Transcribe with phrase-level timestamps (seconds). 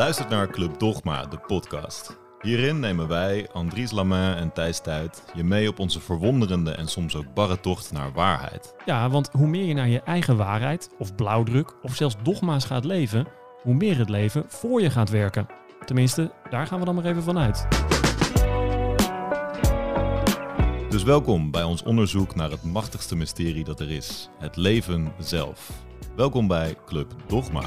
[0.00, 2.18] luistert naar Club Dogma, de podcast.
[2.40, 7.16] Hierin nemen wij, Andries Lamain en Thijs Tuit, je mee op onze verwonderende en soms
[7.16, 8.74] ook barre tocht naar waarheid.
[8.84, 12.84] Ja, want hoe meer je naar je eigen waarheid, of blauwdruk, of zelfs dogma's gaat
[12.84, 13.26] leven,
[13.62, 15.46] hoe meer het leven voor je gaat werken.
[15.84, 17.66] Tenminste, daar gaan we dan maar even vanuit.
[20.90, 25.70] Dus welkom bij ons onderzoek naar het machtigste mysterie dat er is: het leven zelf.
[26.16, 27.62] Welkom bij Club Dogma.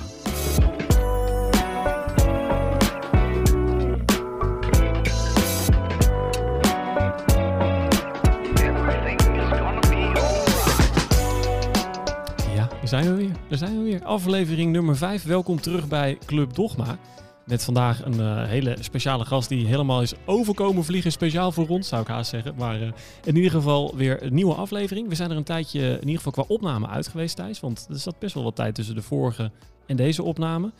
[13.02, 13.35] Zijn we weer.
[13.49, 14.03] Daar zijn we weer.
[14.03, 15.23] Aflevering nummer 5.
[15.23, 16.97] Welkom terug bij Club Dogma.
[17.45, 21.11] Met vandaag een eh, hele speciale gast die helemaal is overkomen vliegen.
[21.11, 22.55] Speciaal voor ons, zou ik haast zeggen.
[22.57, 22.91] Maar eh,
[23.23, 25.09] in ieder geval weer een nieuwe aflevering.
[25.09, 27.59] We zijn er een tijdje in ieder geval qua opname uit geweest, Thijs.
[27.59, 29.51] Want er zat best wel wat tijd tussen de vorige
[29.85, 30.71] en deze opname.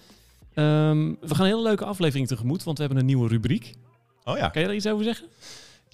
[0.54, 3.74] Ehm, we gaan een hele leuke aflevering tegemoet, want we hebben een nieuwe rubriek.
[4.24, 4.50] Oh ja.
[4.50, 5.28] Kan je daar iets over zeggen?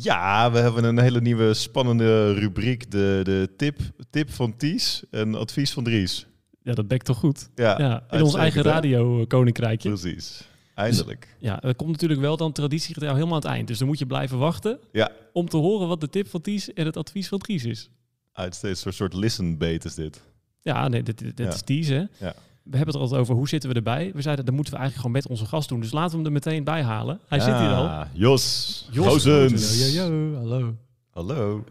[0.01, 2.91] Ja, we hebben een hele nieuwe spannende rubriek.
[2.91, 6.27] De, de tip, tip van Ties en advies van Dries.
[6.63, 7.49] Ja, dat bekt toch goed?
[7.55, 8.69] Ja, Ja, in ons eigen hè?
[8.71, 9.89] radio-koninkrijkje.
[9.89, 10.47] Precies.
[10.75, 11.35] Eindelijk.
[11.39, 13.67] Ja, er komt natuurlijk wel dan traditiegetrouw helemaal aan het eind.
[13.67, 16.73] Dus dan moet je blijven wachten Ja, om te horen wat de tip van Ties
[16.73, 17.89] en het advies van Dries is.
[18.33, 18.85] uitstekend.
[18.85, 20.21] Een soort listen bait is dit.
[20.61, 21.53] Ja, nee, dit, dit, dit Ja.
[21.53, 22.03] is Ties, hè?
[22.17, 22.33] Ja.
[22.63, 24.11] We hebben het er altijd over hoe zitten we erbij.
[24.13, 25.79] We zeiden, dat moeten we eigenlijk gewoon met onze gast doen.
[25.79, 27.19] Dus laten we hem er meteen bij halen.
[27.27, 27.83] Hij zit hier al.
[27.83, 28.87] Ja, Jos.
[28.91, 29.93] Jos Gozens.
[29.93, 30.75] Yo, yo, yo, hallo.
[31.09, 31.63] Hallo.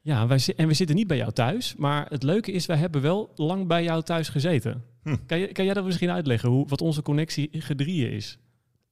[0.00, 1.74] Ja, wij, en we zitten niet bij jou thuis.
[1.76, 4.84] Maar het leuke is, wij hebben wel lang bij jou thuis gezeten.
[5.02, 5.16] Hm.
[5.26, 8.38] Kan, je, kan jij dat misschien uitleggen, hoe, wat onze connectie gedrieën is?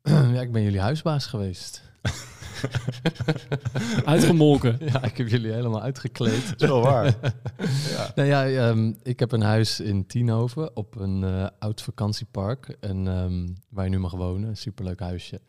[0.34, 1.83] Ja, ik ben jullie huisbaas geweest.
[4.05, 4.77] Uitgemolken.
[4.81, 6.48] Ja, ik heb jullie helemaal uitgekleed.
[6.48, 7.05] Dat is wel waar.
[7.97, 8.12] ja.
[8.15, 12.77] nou ja, ehm, ik heb een huis in Tienhoven op een eh, oud vakantiepark.
[12.81, 14.48] En, ehm, waar je nu mag wonen.
[14.48, 15.41] Een superleuk huisje.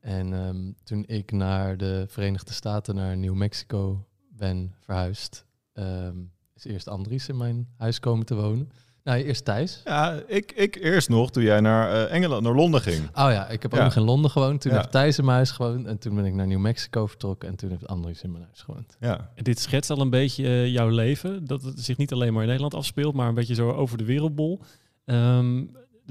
[0.00, 6.16] En ehm, toen ik naar de Verenigde Staten, naar New Mexico ben verhuisd, ehm,
[6.54, 8.70] is eerst Andries in mijn huis komen te wonen.
[9.06, 9.80] Nou, eerst Thijs.
[9.84, 13.02] Ja, ik, ik eerst nog toen jij naar eh, Engeland, naar Londen ging.
[13.06, 13.84] Oh ja, ik heb ook Ja.
[13.84, 14.60] nog in Londen gewoond.
[14.60, 14.76] Toen Ja.
[14.78, 15.86] heeft Thijs in mijn huis gewoond.
[15.86, 17.48] En toen ben ik naar New Mexico vertrokken.
[17.48, 18.96] En toen heeft Andries in mijn huis gewoond.
[19.00, 19.30] Ja.
[19.34, 21.44] En Dit schetst al een beetje eh, jouw leven.
[21.46, 24.04] Dat het zich niet alleen maar in Nederland afspeelt, maar een beetje zo over de
[24.04, 24.60] wereldbol.
[25.04, 25.62] Ehm,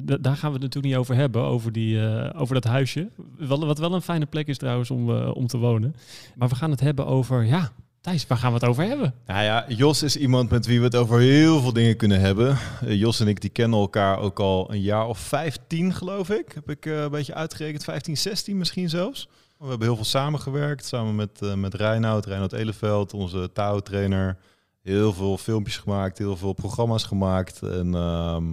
[0.06, 3.10] d- daar gaan we het natuurlijk niet over hebben, over, die, eh, over dat huisje.
[3.38, 5.96] Wel, wat wel een fijne plek is trouwens om, om te wonen.
[6.36, 7.72] Maar we gaan het hebben over, ja,
[8.06, 9.14] Thijs, waar gaan we het over hebben?
[9.26, 12.58] Nou ja, Jos is iemand met wie we het over heel veel dingen kunnen hebben.
[12.82, 16.52] Eh, Jos en ik die kennen elkaar ook al een jaar of 15, geloof ik.
[16.54, 19.30] Heb ik eh, een beetje uitgerekend, 15, 16 misschien zelfs.
[19.58, 24.38] We hebben heel veel samengewerkt, samen met, eh met Reinoud, Reinoud Eleveld, onze Tao-trainer.
[24.82, 27.62] Heel veel filmpjes gemaakt, heel veel programma's gemaakt.
[27.62, 28.46] En ehm,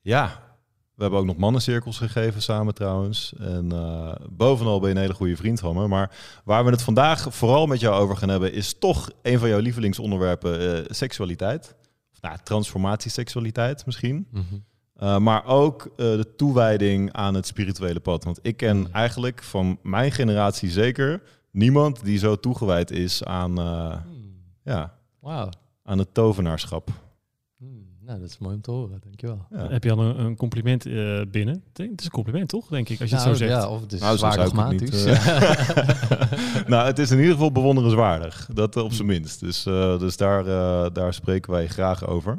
[0.00, 0.42] ja,
[0.98, 3.32] we hebben ook nog mannencirkels gegeven samen trouwens.
[3.38, 5.88] En eh, bovenal ben je een hele goede vriend van me.
[5.88, 6.10] Maar
[6.44, 9.58] waar we het vandaag vooral met jou over gaan hebben, is toch een van jouw
[9.58, 11.74] lievelingsonderwerpen, eh, seksualiteit.
[12.12, 14.26] Of nou, transformatieseksualiteit misschien.
[15.02, 18.24] Uh, maar ook de toewijding aan het spirituele pad.
[18.24, 18.88] Want ik ken Mm.
[18.92, 23.96] eigenlijk van mijn generatie zeker niemand die zo toegewijd is aan, uh,
[24.64, 25.48] ja, Wauw.
[25.84, 26.88] aan het tovenaarschap.
[28.08, 29.46] Nou, dat is mooi om te horen, dankjewel.
[29.50, 29.68] Ja.
[29.68, 31.62] Heb je al een, een compliment eh, binnen?
[31.72, 32.66] Het is een compliment, toch?
[32.68, 33.62] Denk ik, als je nou, het zo zegt.
[33.62, 35.04] Ja, of het is Nou, dogmatisch.
[36.72, 38.48] nou, het is in ieder geval bewonderenswaardig.
[38.52, 39.40] Dat eh, op zijn minst.
[39.40, 42.38] Dus, uh, dus daar, uh, daar spreken wij graag over.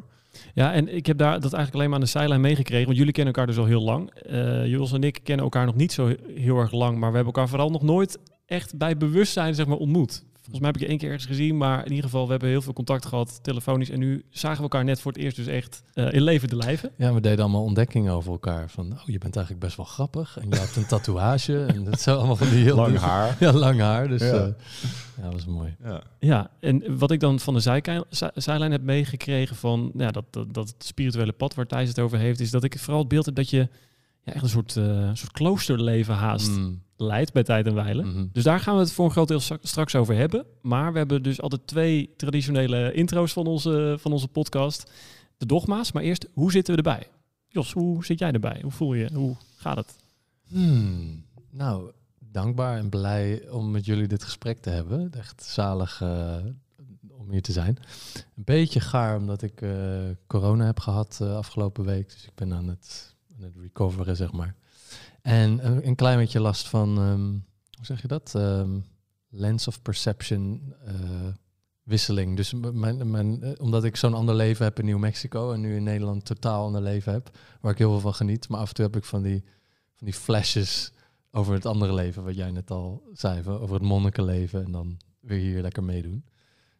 [0.53, 2.85] Ja, en ik heb daar dat eigenlijk alleen maar aan de zijlijn meegekregen.
[2.85, 4.11] Want jullie kennen elkaar dus al heel lang.
[4.29, 6.97] Uh, Jos en ik kennen elkaar nog niet zo heel erg lang.
[6.97, 10.23] Maar we hebben elkaar vooral nog nooit echt bij bewustzijn zeg maar, ontmoet.
[10.51, 11.57] Volgens mij heb ik je één keer ergens gezien.
[11.57, 13.89] Maar in ieder geval, we hebben heel veel contact gehad, telefonisch.
[13.89, 16.91] En nu zagen we elkaar net voor het eerst dus echt uh, in levende lijven.
[16.97, 18.69] Ja, we deden allemaal ontdekkingen over elkaar.
[18.69, 20.37] Van, oh, je bent eigenlijk best wel grappig.
[20.41, 21.65] En je hebt een tatoeage.
[21.75, 22.75] en dat zo allemaal van die heel...
[22.75, 23.35] Lang haar.
[23.39, 24.07] Ja, lang haar.
[24.07, 24.27] Dus Ja.
[24.35, 24.53] ja,
[25.17, 25.75] ja dat was mooi.
[25.83, 26.03] Ja.
[26.19, 30.25] Ja, en wat ik dan van de zijkei- zij- zijlijn heb meegekregen van ja, dat,
[30.51, 33.35] dat, spirituele pad waar Thijs het over heeft, is dat ik vooral het beeld heb
[33.35, 33.67] dat je
[34.23, 38.03] ja, echt een soort, eh soort kloosterleven haast Mm, leidt bij tijd en wijle.
[38.03, 38.25] mhm.
[38.31, 40.45] Dus daar gaan we het voor een groot deel stra- straks over hebben.
[40.61, 44.91] Maar we hebben dus altijd twee traditionele intro's van onze, van onze podcast.
[45.37, 45.91] De dogma's.
[45.91, 47.07] Maar eerst, hoe zitten we erbij?
[47.47, 48.59] Jos, hoe zit jij erbij?
[48.61, 49.09] Hoe voel je?
[49.13, 49.95] Hoe gaat het?
[50.47, 55.11] Hmm, nou, dankbaar en blij om met jullie dit gesprek te hebben.
[55.13, 56.35] Echt zalig eh,
[57.11, 57.77] om hier te zijn.
[58.35, 59.69] Een beetje gaar omdat ik eh,
[60.27, 62.09] corona heb gehad eh, afgelopen week.
[62.09, 64.55] Dus ik ben aan het, aan het recoveren, zeg maar.
[65.21, 67.31] En een, klein beetje last van, ehm,
[67.77, 68.35] hoe zeg je dat?
[68.35, 68.79] Ehm,
[69.29, 70.93] lens of perception eh,
[71.83, 72.35] wisseling.
[72.35, 75.75] Dus mijn, mijn, eh, omdat ik zo'n ander leven heb in New Mexico en nu
[75.75, 78.49] in Nederland totaal ander leven heb, waar ik heel veel van geniet.
[78.49, 79.43] Maar af en toe heb ik van die
[79.99, 80.91] van die flashes
[81.31, 85.39] over het andere leven, wat jij net al zei, over het monnikenleven en dan weer
[85.39, 86.25] hier lekker meedoen.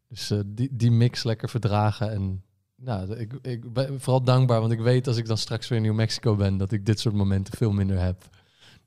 [0.07, 2.43] Dus eh, die, die mix lekker verdragen en
[2.79, 5.83] nou, ik, ik ben vooral dankbaar, want ik weet als ik dan straks weer in
[5.83, 8.29] New Mexico ben, dat ik dit soort momenten veel minder heb.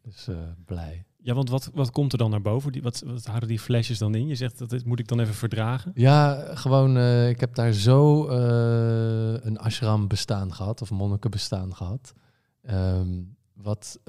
[0.02, 1.04] Dus eh, blij.
[1.22, 2.72] Ja, want wat, wat komt er dan naar boven?
[2.72, 4.26] Die, wat, wat houden die flashes dan in?
[4.26, 5.92] Je zegt dat dit moet ik dan even verdragen.
[5.94, 11.74] Ja, gewoon, eh, ik heb daar zo eh, een ashram bestaan gehad, of monniken bestaan
[11.74, 12.12] gehad.
[12.62, 13.22] Ehm,
[13.52, 14.00] wat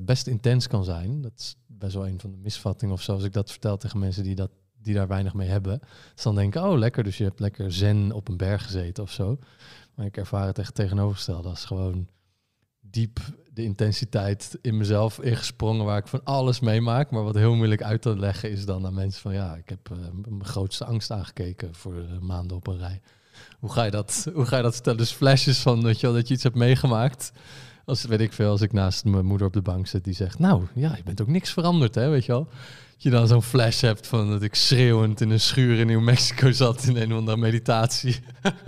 [0.00, 1.20] best intens kan zijn.
[1.20, 3.98] Dat is best wel een van de misvattingen of zo, als ik dat vertel tegen
[3.98, 4.50] mensen die, dat,
[4.82, 5.80] die daar weinig mee hebben.
[6.14, 9.10] Dus dan denken, oh lekker, dus je hebt lekker zen op een berg gezeten of
[9.10, 9.38] zo.
[9.94, 11.48] Maar ik ervaar het echt tegenovergestelde.
[11.48, 12.08] Dat is gewoon
[12.80, 13.20] diep
[13.52, 17.10] de intensiteit in mezelf ingesprongen waar ik van alles meemaak.
[17.10, 19.90] Maar wat heel moeilijk uit te leggen is dan aan mensen van ja, ik heb
[19.90, 19.96] eh,
[20.28, 23.00] mijn grootste angst aangekeken voor maanden op een rij.
[23.58, 24.98] Hoe ga je dat, hoe ga je dat stellen?
[24.98, 27.32] Dus flashes van weet je dat je iets hebt meegemaakt.
[27.90, 30.38] Als weet ik veel, als ik naast mijn moeder op de bank zit die zegt,
[30.38, 32.44] nou ja, je bent ook niks veranderd, hè, weet je wel.
[32.44, 36.00] Dat je dan zo'n flash hebt van dat ik schreeuwend in een schuur in New
[36.00, 38.16] Mexico zat in een of andere meditatie.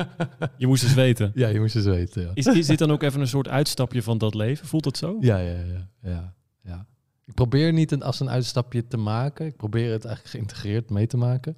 [0.57, 1.33] Je moest eens weten.
[1.35, 2.23] ja, je moest eens weten.
[2.23, 2.31] Ja.
[2.35, 4.67] Is, is dit dan ook even een soort uitstapje van dat leven?
[4.67, 5.17] Voelt het zo?
[5.21, 6.87] Ja, ja, ja, ja, ja.
[7.27, 9.47] Ik probeer niet een, als een uitstapje te maken.
[9.47, 11.55] Ik probeer het eigenlijk geïntegreerd mee te maken.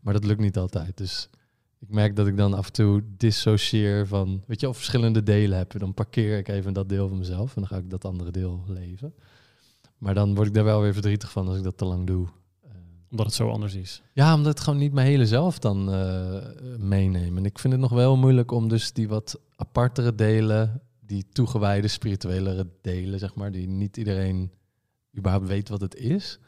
[0.00, 0.96] Maar dat lukt niet altijd.
[0.96, 1.28] Dus
[1.88, 5.58] ik merk dat ik dan af en toe dissocieer van, weet je, of verschillende delen
[5.58, 5.78] heb.
[5.78, 8.64] Dan parkeer ik even dat deel van mezelf en dan ga ik dat andere deel
[8.68, 9.14] leven.
[9.98, 12.26] Maar dan word ik daar wel weer verdrietig van als ik dat te lang doe.
[12.62, 12.70] Eh,
[13.10, 14.02] Omdat het zo anders is.
[14.12, 16.36] ja, omdat het gewoon niet mijn hele zelf dan eh
[16.78, 17.36] meenemen.
[17.38, 21.88] En ik vind het nog wel moeilijk om dus die wat apartere delen, die toegewijde
[21.88, 24.52] spirituelere delen, zeg maar, die niet iedereen
[25.16, 26.38] überhaupt weet wat het is.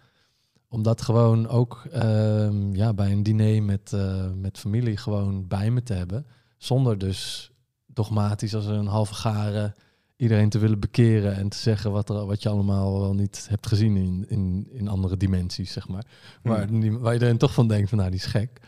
[0.68, 5.70] Om dat gewoon ook ehm, ja, bij een diner met, eh, met familie gewoon bij
[5.70, 6.26] me te hebben.
[6.58, 7.50] Zonder dus
[7.86, 9.74] dogmatisch als een halve garen
[10.16, 13.66] iedereen te willen bekeren en te zeggen wat, er, wat je allemaal wel niet hebt
[13.66, 16.06] gezien in, in, in andere dimensies, zeg maar.
[16.42, 18.60] Waar, die- waar iedereen toch van denkt van nou, die is gek.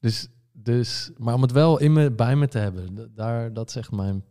[0.00, 3.76] Dus, dus, maar om het wel in me, bij me te hebben, daar, dat is
[3.76, 4.24] echt mijn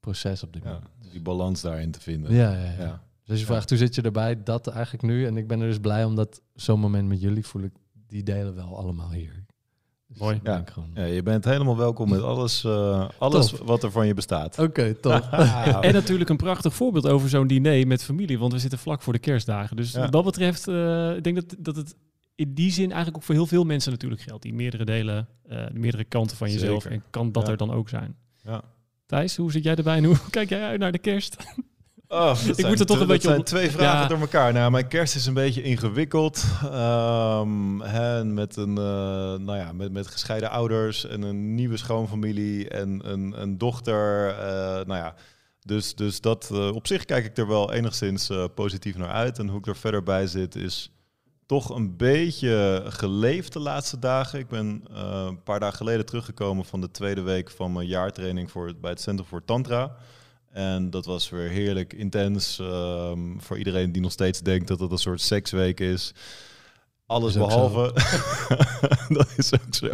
[0.00, 0.90] proces op dit Ja, moment.
[1.10, 2.34] die balans daarin te vinden.
[2.34, 2.82] Ja, ja, ja.
[2.82, 3.02] Ja.
[3.22, 5.26] Dus als je vraagt hoe zit je erbij, dat eigenlijk nu.
[5.26, 7.72] En ik ben er dus blij omdat zo'n moment met jullie voel ik,
[8.06, 9.44] die delen wel allemaal hier.
[10.08, 10.36] Dus Mooi.
[10.36, 13.66] ik denk gewoon, Ja, je bent helemaal welkom met alles, eh, alles Top.
[13.66, 14.58] wat er van je bestaat.
[14.58, 15.22] Oké, top.
[15.80, 18.38] En natuurlijk een prachtig voorbeeld over zo'n diner met familie.
[18.38, 19.76] Want we zitten vlak voor de kerstdagen.
[19.76, 20.00] Dus Ja.
[20.00, 21.94] wat dat betreft, eh, ik denk dat, dat het
[22.34, 24.42] in die zin eigenlijk ook voor heel veel mensen natuurlijk geldt.
[24.42, 26.82] Die meerdere delen, eh, meerdere kanten van jezelf.
[26.82, 26.96] Zeker.
[26.98, 27.50] En kan dat Ja.
[27.50, 28.16] er dan ook zijn.
[28.42, 28.62] Ja.
[29.06, 31.36] Thijs, hoe zit jij erbij en hoe kijk jij uit naar de kerst?
[32.14, 34.06] Oh, Ik zijn moet er toch een beetje Dat op- zijn twee vragen Ja.
[34.06, 34.52] door elkaar.
[34.52, 36.44] Nou, mijn kerst is een beetje ingewikkeld.
[36.62, 38.84] Ehm, hè, met, een, eh,
[39.38, 44.28] nou ja, met, met gescheiden ouders en een nieuwe schoonfamilie en een, een dochter.
[44.28, 44.46] eh,
[44.86, 45.14] nou ja,
[45.62, 49.38] dus, dus dat eh, op zich kijk ik er wel enigszins positief naar uit.
[49.38, 50.92] En hoe ik er verder bij zit is
[51.46, 54.38] toch een beetje geleefd de laatste dagen.
[54.38, 58.72] Ik ben een paar dagen geleden teruggekomen van de tweede week van mijn jaartraining voor,
[58.80, 59.96] bij het Center voor Tantra.
[60.52, 64.90] En dat was weer heerlijk intens ehm, voor iedereen die nog steeds denkt dat het
[64.90, 66.14] een soort seksweek is.
[67.06, 67.92] Alles Is behalve.
[69.18, 69.88] dat is ook zo.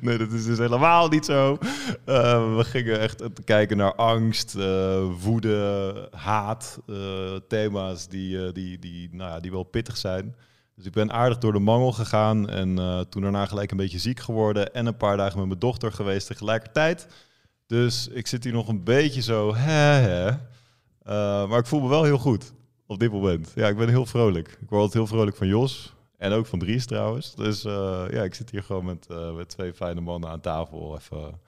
[0.00, 1.58] Nee, dat is dus helemaal niet zo.
[2.04, 6.78] Eh, we gingen echt kijken naar angst, eh, woede, haat.
[6.86, 10.36] eh, thema's die, eh, die, die, nou ja, die wel pittig zijn.
[10.76, 12.48] Dus ik ben aardig door de mangel gegaan.
[12.48, 12.76] En
[13.08, 14.74] toen daarna gelijk een beetje ziek geworden.
[14.74, 17.06] En een paar dagen met mijn dochter geweest tegelijkertijd.
[17.66, 19.54] Dus ik zit hier nog een beetje zo.
[19.54, 20.28] Hè, hè.
[21.04, 22.52] Eh, maar ik voel me wel heel goed
[22.86, 23.52] op dit moment.
[23.54, 24.48] Ja, ik ben heel vrolijk.
[24.48, 25.94] Ik word altijd heel vrolijk van Jos.
[26.16, 27.34] En ook van Dries trouwens.
[27.34, 30.96] Dus eh, ja, ik zit hier gewoon met, eh, met twee fijne mannen aan tafel.
[30.96, 31.40] Even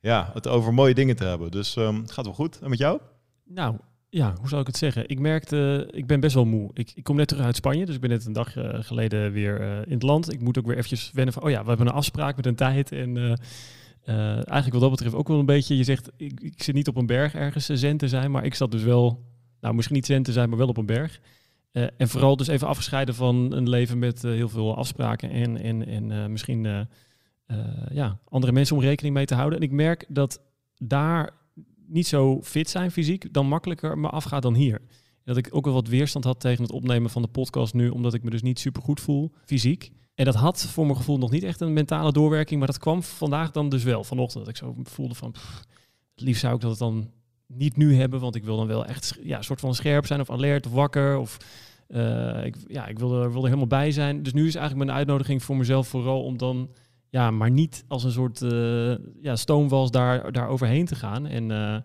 [0.00, 1.50] ja, het over mooie dingen te hebben.
[1.50, 2.58] Dus het gaat wel goed.
[2.62, 3.00] En met jou?
[3.44, 3.76] Nou,
[4.08, 5.08] ja, hoe zou ik het zeggen?
[5.08, 6.70] Ik merkte, ik ben best wel moe.
[6.72, 8.52] Ik, ik kom net terug uit Spanje, dus ik ben net een dag
[8.86, 10.32] geleden weer in het land.
[10.32, 12.54] Ik moet ook weer eventjes wennen van, oh ja, we hebben een afspraak met een
[12.54, 12.92] tijd.
[12.92, 13.38] En
[14.06, 16.88] eh, eigenlijk wat dat betreft ook wel een beetje, je zegt, ik, ik zit niet
[16.88, 19.24] op een berg ergens eh, zen te zijn, maar ik zat dus wel,
[19.60, 21.20] nou misschien niet zen te zijn, maar wel op een berg.
[21.72, 25.86] Eh, en vooral dus even afgescheiden van een leven met heel veel afspraken en, en,
[25.86, 26.88] en misschien
[27.90, 29.58] ja, andere mensen om rekening mee te houden.
[29.58, 30.40] En ik merk dat
[30.76, 31.30] daar
[31.86, 34.80] niet zo fit zijn fysiek, dan makkelijker me afgaat dan hier.
[35.24, 38.14] Dat ik ook wel wat weerstand had tegen het opnemen van de podcast nu, omdat
[38.14, 39.92] ik me dus niet super goed voel fysiek.
[40.16, 43.02] En dat had voor mijn gevoel nog niet echt een mentale doorwerking, maar dat kwam
[43.02, 44.04] vandaag dan dus wel.
[44.04, 45.34] Vanochtend dat ik zo voelde van,
[46.14, 47.10] het liefst zou ik dat dan
[47.46, 50.30] niet nu hebben, want ik wil dan wel echt ja, soort van scherp zijn of
[50.30, 51.36] alert of wakker of
[51.88, 54.22] eh, ik, ja, ik wil wil er helemaal bij zijn.
[54.22, 56.70] Dus nu is eigenlijk mijn uitnodiging voor mezelf vooral om dan
[57.08, 61.26] ja, maar niet als een soort eh, ja, stoomwals daar, daar overheen te gaan.
[61.26, 61.76] En eh,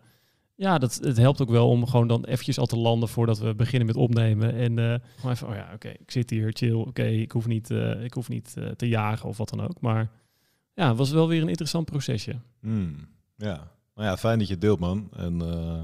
[0.62, 3.56] Ja, dat, het helpt ook wel om gewoon dan eventjes al te landen voordat we
[3.56, 4.56] beginnen met opnemen.
[4.56, 7.72] En eh gewoon even, oh ja, oké, ik zit hier, chill, oké, ik hoef niet,
[7.72, 9.82] eh, ik hoef niet eh, te jagen of wat dan ook.
[9.82, 10.12] Maar
[10.74, 12.36] ja, het was wel weer een interessant procesje.
[12.60, 12.96] Hmm,
[13.36, 13.72] ja.
[13.96, 15.10] Nou ja, fijn dat je het deelt, man.
[15.16, 15.42] En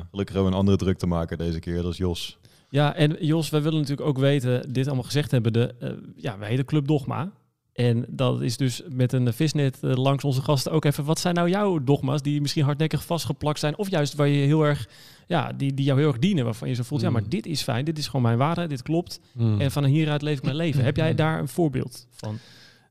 [0.09, 1.81] gelukkig hebben we een andere druk te maken deze keer.
[1.81, 2.37] Dat is Jos.
[2.69, 5.75] Ja, en Jos, wij willen natuurlijk ook weten, dit allemaal gezegd hebben, de,
[6.15, 7.31] ja, wij heten Club Dogma.
[7.77, 11.35] En dat is dus met een visnet eh, langs onze gasten ook even, wat zijn
[11.35, 13.77] nou jouw dogma's die misschien hardnekkig vastgeplakt zijn?
[13.77, 14.87] Of juist waar je heel erg,
[15.27, 17.29] ja, die, die jou heel erg dienen, waarvan je zo voelt, ja, maar Mm.
[17.29, 19.19] dit is fijn, dit is gewoon mijn waarde, dit klopt.
[19.33, 19.61] Hmm.
[19.61, 20.83] En van hieruit leef ik mijn leven.
[20.83, 22.39] Heb jij daar een voorbeeld van?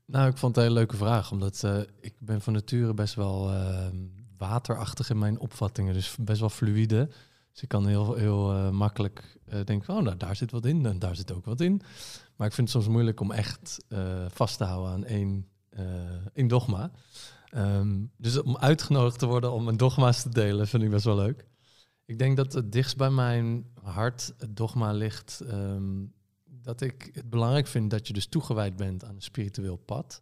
[0.05, 3.15] Nou, ik vond het een hele leuke vraag, omdat eh, ik ben van nature best
[3.15, 3.85] wel eh,
[4.37, 7.09] waterachtig in mijn opvattingen, dus best wel fluïde.
[7.51, 10.99] Dus ik kan heel, heel eh, makkelijk denken, oh, nou, daar zit wat in en
[10.99, 11.81] daar zit ook wat in.
[12.37, 15.47] Maar ik vind het soms moeilijk om echt eh, vast te houden aan één,
[16.33, 16.91] één dogma.
[17.49, 21.15] Ehm, dus om uitgenodigd te worden om mijn dogma's te delen, vind ik best wel
[21.15, 21.45] leuk.
[22.05, 26.05] Ik denk dat het dichtst bij mijn hart het dogma ligt ehm,
[26.45, 30.21] dat ik het belangrijk vind dat je dus toegewijd bent aan een spiritueel pad.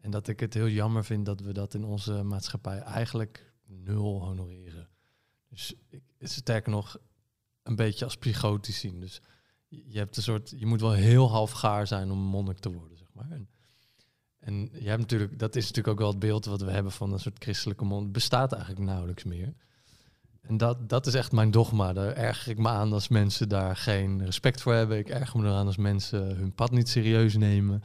[0.00, 4.24] En dat ik het heel jammer vind dat we dat in onze maatschappij eigenlijk nul
[4.24, 4.88] honoreren.
[5.48, 6.98] Dus ik, sterker nog,
[7.62, 9.00] een beetje als psychotisch zien.
[9.00, 9.20] Dus
[9.86, 13.08] je hebt een soort, je moet wel heel halfgaar zijn om monnik te worden, zeg
[13.12, 13.28] maar.
[14.38, 17.12] En, je hebt natuurlijk, dat is natuurlijk ook wel het beeld wat we hebben van
[17.12, 18.12] een soort christelijke monnik.
[18.12, 19.54] Bestaat eigenlijk nauwelijks meer.
[20.40, 21.92] En dat, dat is echt mijn dogma.
[21.92, 24.98] Daar erger ik me aan als mensen daar geen respect voor hebben.
[24.98, 27.82] Ik erger me eraan als mensen hun pad niet serieus nemen.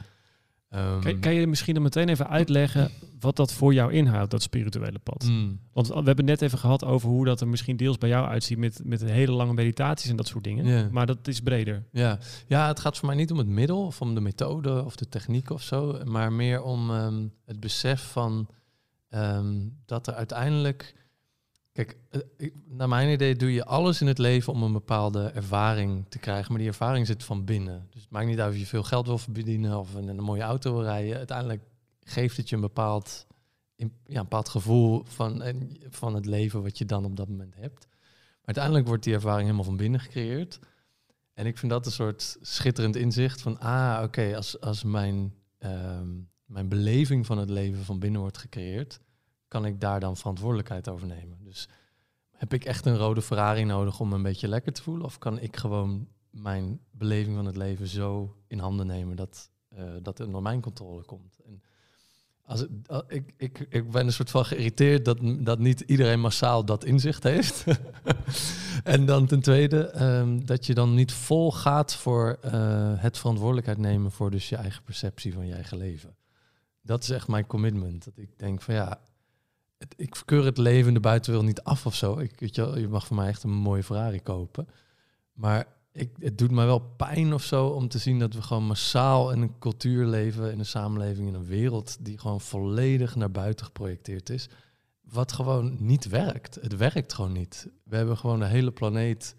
[0.72, 4.42] Ehm, Kan, kan je misschien dan meteen even uitleggen wat dat voor jou inhoudt, dat
[4.42, 5.24] spirituele pad?
[5.28, 8.26] mm, Want we hebben net even gehad over hoe dat er misschien deels bij jou
[8.28, 10.92] uitziet met, met hele lange meditaties en dat soort dingen.
[10.92, 11.84] Maar dat is breder.
[11.92, 12.18] ja.
[12.46, 15.08] ja, het gaat voor mij niet om het middel of om de methode of de
[15.08, 15.98] techniek of zo.
[16.04, 18.48] Maar meer om ehm, het besef van
[19.08, 19.54] ehm,
[19.86, 20.94] dat er uiteindelijk...
[21.72, 26.04] Kijk, eh, naar mijn idee doe je alles in het leven om een bepaalde ervaring
[26.08, 26.48] te krijgen.
[26.48, 27.86] Maar die ervaring zit van binnen.
[27.90, 30.42] Dus het maakt niet uit of je veel geld wil verdienen of een, een mooie
[30.42, 31.16] auto wil rijden.
[31.16, 31.62] Uiteindelijk
[32.00, 33.26] geeft het je een bepaald,
[33.76, 35.42] ja, een bepaald gevoel van,
[35.88, 37.86] van het leven wat je dan op dat moment hebt.
[37.86, 40.58] Maar uiteindelijk wordt die ervaring helemaal van binnen gecreëerd.
[41.34, 46.08] En ik vind dat een soort schitterend inzicht van, ah, oké, als, als mijn, ehm,
[46.44, 49.00] mijn beleving van het leven van binnen wordt gecreëerd,
[49.52, 51.38] kan ik daar dan verantwoordelijkheid over nemen.
[51.44, 51.68] Dus
[52.30, 55.04] heb ik echt een rode Ferrari nodig om een beetje lekker te voelen?
[55.04, 59.84] Of kan ik gewoon mijn beleving van het leven zo in handen nemen dat, eh,
[60.02, 61.38] dat onder mijn controle komt?
[61.46, 61.62] En
[62.44, 66.64] als al- ik, ik, ik ben een soort van geïrriteerd dat, dat niet iedereen massaal
[66.64, 67.64] dat inzicht heeft.
[68.94, 72.52] en dan ten tweede, ehm, dat je dan niet vol gaat voor eh,
[72.96, 76.16] het verantwoordelijkheid nemen voor dus je eigen perceptie van je eigen leven.
[76.82, 78.04] Dat is echt mijn commitment.
[78.04, 79.00] Dat ik denk van ja,
[79.82, 82.18] het, ik verkeur het leven in de buitenwereld niet af of zo.
[82.18, 84.68] Ik, weet je, je mag voor mij echt een mooie Ferrari kopen.
[85.32, 88.64] Maar ik, het doet mij wel pijn of zo om te zien dat we gewoon
[88.64, 93.30] massaal in een cultuur leven, in een samenleving, in een wereld die gewoon volledig naar
[93.30, 94.48] buiten geprojecteerd is.
[95.00, 96.54] Wat gewoon niet werkt.
[96.54, 97.68] Het werkt gewoon niet.
[97.84, 99.34] We hebben gewoon de hele planeet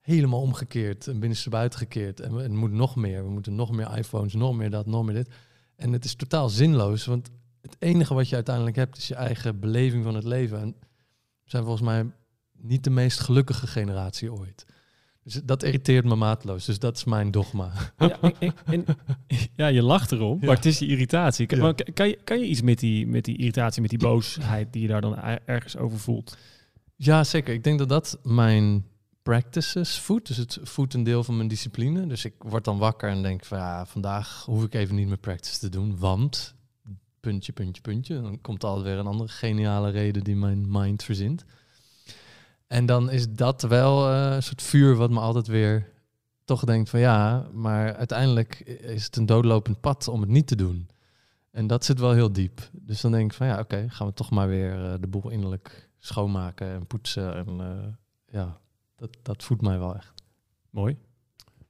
[0.00, 2.20] helemaal omgekeerd en binnenstebuiten gekeerd.
[2.20, 3.24] En het moet nog meer.
[3.24, 5.28] We moeten nog meer iPhones, nog meer dat, nog meer dit.
[5.76, 7.30] En het is totaal zinloos, want
[7.64, 10.60] het enige wat je uiteindelijk hebt is je eigen beleving van het leven.
[10.60, 10.74] En
[11.44, 12.06] we zijn volgens mij
[12.52, 14.64] niet de meest gelukkige generatie ooit.
[15.22, 16.64] Dus dat irriteert me maatloos.
[16.64, 17.72] Dus dat is mijn dogma.
[17.98, 18.18] Ja,
[18.64, 18.84] en-
[19.56, 20.46] ja, je lacht erom, Ja.
[20.46, 21.46] maar het is die irritatie.
[21.46, 21.64] Kan, Ja.
[21.64, 24.82] maar kan, je, kan je iets met die, met die irritatie, met die boosheid die
[24.82, 26.36] je daar dan er- ergens over voelt?
[26.96, 27.54] Ja, zeker.
[27.54, 28.86] Ik denk dat dat mijn
[29.22, 30.26] practices voedt.
[30.26, 32.06] Dus het voedt een deel van mijn discipline.
[32.06, 35.16] Dus ik word dan wakker en denk van ja, vandaag hoef ik even niet meer
[35.16, 35.98] practice te doen.
[35.98, 36.54] Want
[37.24, 38.20] puntje, puntje, puntje.
[38.20, 41.44] Dan komt altijd weer een andere geniale reden die mijn mind verzint.
[42.66, 45.92] En dan is dat wel eh, een soort vuur wat me altijd weer
[46.44, 50.56] toch denkt van ja, maar uiteindelijk is het een doodlopend pad om het niet te
[50.56, 50.88] doen.
[51.50, 52.68] En dat zit wel heel diep.
[52.72, 55.30] Dus dan denk ik van ja, oké, gaan we toch maar weer eh, de boel
[55.30, 57.34] innerlijk schoonmaken en poetsen.
[57.34, 57.92] En eh,
[58.26, 58.58] ja,
[58.96, 60.22] dat, dat voedt mij wel echt.
[60.70, 60.98] Mooi.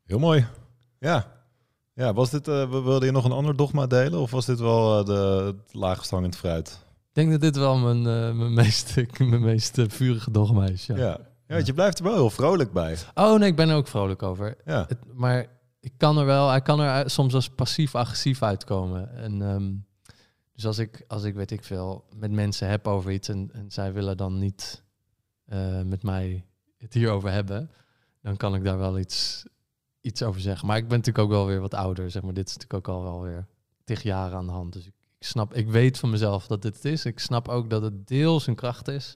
[0.05, 0.47] Heel mooi.
[0.99, 1.44] Ja.
[1.95, 4.21] Ja, was dit, eh, wilde je nog een ander dogma delen?
[4.21, 6.85] Of was dit wel eh, de, het laagst hangend fruit?
[6.91, 10.87] Ik denk dat dit wel mijn, eh, mijn meest, mijn meest vurige dogma is.
[10.87, 10.97] Ja.
[10.97, 11.19] Ja.
[11.47, 11.55] ja.
[11.55, 12.97] want je blijft er wel heel vrolijk bij.
[13.15, 14.57] Oh nee, ik ben er ook vrolijk over.
[14.65, 14.85] Ja.
[14.89, 15.47] Het, maar
[15.81, 19.17] ik kan er wel, hij kan er soms als passief-agressief uitkomen.
[19.17, 19.73] En ehm,
[20.53, 23.71] dus als ik, als ik weet ik veel, met mensen heb over iets en, en
[23.71, 24.83] zij willen dan niet
[25.85, 26.45] met mij
[26.79, 27.71] het hierover hebben,
[28.23, 29.45] dan kan ik daar wel iets,
[30.05, 30.67] iets over zeggen.
[30.67, 32.35] Maar ik ben natuurlijk ook wel weer wat ouder, zeg maar.
[32.35, 33.47] Dit is natuurlijk ook al wel weer
[33.85, 34.73] tig jaar aan de hand.
[34.73, 37.05] Dus ik, snap, ik weet van mezelf dat dit het is.
[37.05, 39.15] Ik snap ook dat het deels een kracht is.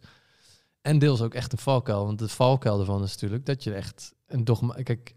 [0.80, 2.07] En deels ook echt een valkuil.
[2.07, 4.75] Want de valkuil ervan is natuurlijk dat je echt een dogma...
[4.83, 5.14] Kijk,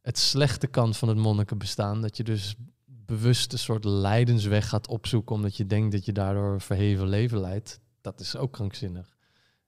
[0.00, 2.00] het slechte kant van het monnikenbestaan...
[2.00, 5.34] dat je dus bewust een soort lijdensweg gaat opzoeken...
[5.34, 7.80] omdat je denkt dat je daardoor een verheven leven leidt.
[8.00, 9.16] Dat is ook krankzinnig.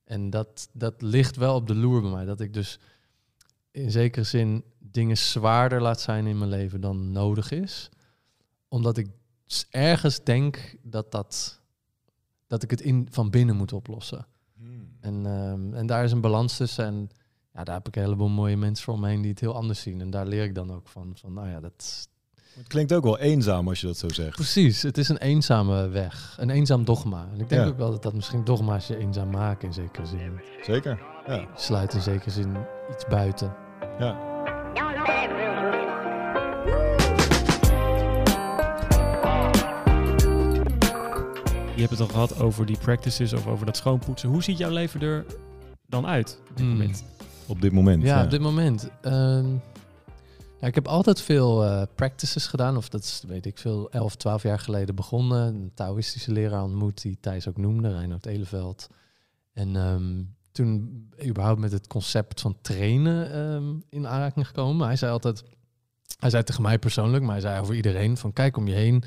[0.04, 2.24] En dat, dat ligt wel op de loer bij mij.
[2.24, 2.78] Dat ik dus
[3.70, 4.64] in zekere zin
[4.94, 7.88] dingen zwaarder laat zijn in mijn leven dan nodig is.
[8.68, 9.06] Omdat ik
[9.70, 11.60] ergens denk dat, dat,
[12.46, 14.26] dat ik het in, van binnen moet oplossen.
[15.00, 16.84] En, ehm, en daar is een balans tussen.
[16.84, 17.08] En
[17.52, 19.80] ja, daar heb ik een heleboel mooie mensen voor me heen die het heel anders
[19.80, 20.00] zien.
[20.00, 21.12] En daar leer ik dan ook van.
[21.14, 22.08] Van nou ja, dat
[22.54, 24.34] Het klinkt ook wel eenzaam als je dat zo zegt.
[24.34, 24.82] precies.
[24.82, 26.36] Het is een eenzame weg.
[26.40, 27.28] Een eenzaam dogma.
[27.32, 27.68] En ik denk Ja.
[27.68, 30.40] ook wel dat dat misschien dogma's je eenzaam maken in zekere zin.
[30.62, 31.02] Zeker.
[31.26, 31.48] Ja.
[31.56, 32.56] Sluit in zekere zin
[32.90, 33.54] iets buiten.
[33.98, 34.32] ja.
[41.74, 44.28] Je hebt het al gehad over die practices of over dat schoonpoetsen.
[44.28, 45.24] Hoe ziet jouw leven er
[45.86, 46.68] dan uit op dit Hmm.
[46.76, 47.04] moment?
[47.46, 48.02] Op dit moment.
[48.02, 48.88] Ja, op dit moment.
[49.00, 49.52] Ehm,
[50.60, 52.76] ja, ik heb altijd veel eh, practices gedaan.
[52.76, 55.54] Of dat is, weet ik veel, 11, 12 jaar geleden begonnen.
[55.54, 58.88] Een Taoïstische leraar ontmoet die Thijs ook noemde, Reinhard Eleveld.
[59.52, 60.22] En ehm,
[60.54, 64.86] toen überhaupt met het concept van trainen ehm, in aanraking gekomen.
[64.86, 65.42] Hij zei altijd,
[66.18, 69.04] hij zei tegen mij persoonlijk, maar hij zei over iedereen, van kijk om je heen.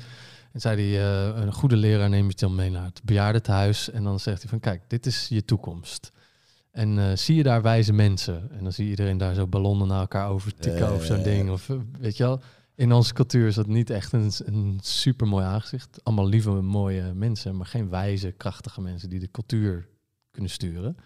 [0.52, 3.90] En zei hij, eh, een goede leraar neem je dan mee naar het bejaardentehuis.
[3.90, 6.12] En dan zegt hij van kijk, dit is je toekomst.
[6.70, 8.50] En eh, zie je daar wijze mensen?
[8.50, 11.18] En dan zie je iedereen daar zo ballonnen naar elkaar over tikken Ja, of zo'n
[11.18, 11.28] ja, ja.
[11.30, 11.50] ding.
[11.50, 12.40] Of eh, weet je wel,
[12.74, 16.04] in onze cultuur is dat niet echt een, een super mooi aangezicht.
[16.04, 19.88] Allemaal lieve, mooie mensen, maar geen wijze, krachtige mensen die de cultuur
[20.30, 20.96] kunnen sturen.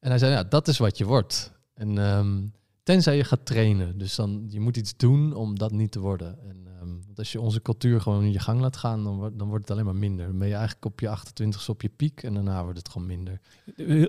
[0.00, 1.52] En hij zei, ja, dat is wat je wordt.
[1.74, 2.42] En ehm,
[2.82, 3.98] tenzij je gaat trainen.
[3.98, 6.38] Dus dan, je moet iets doen om dat niet te worden.
[6.48, 9.48] En ehm, want als je onze cultuur gewoon in je gang laat gaan, dan, dan
[9.48, 10.26] wordt het alleen maar minder.
[10.26, 13.06] Dan ben je eigenlijk op je 28 op je piek en daarna wordt het gewoon
[13.06, 13.40] minder.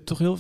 [0.03, 0.37] Toch, heel,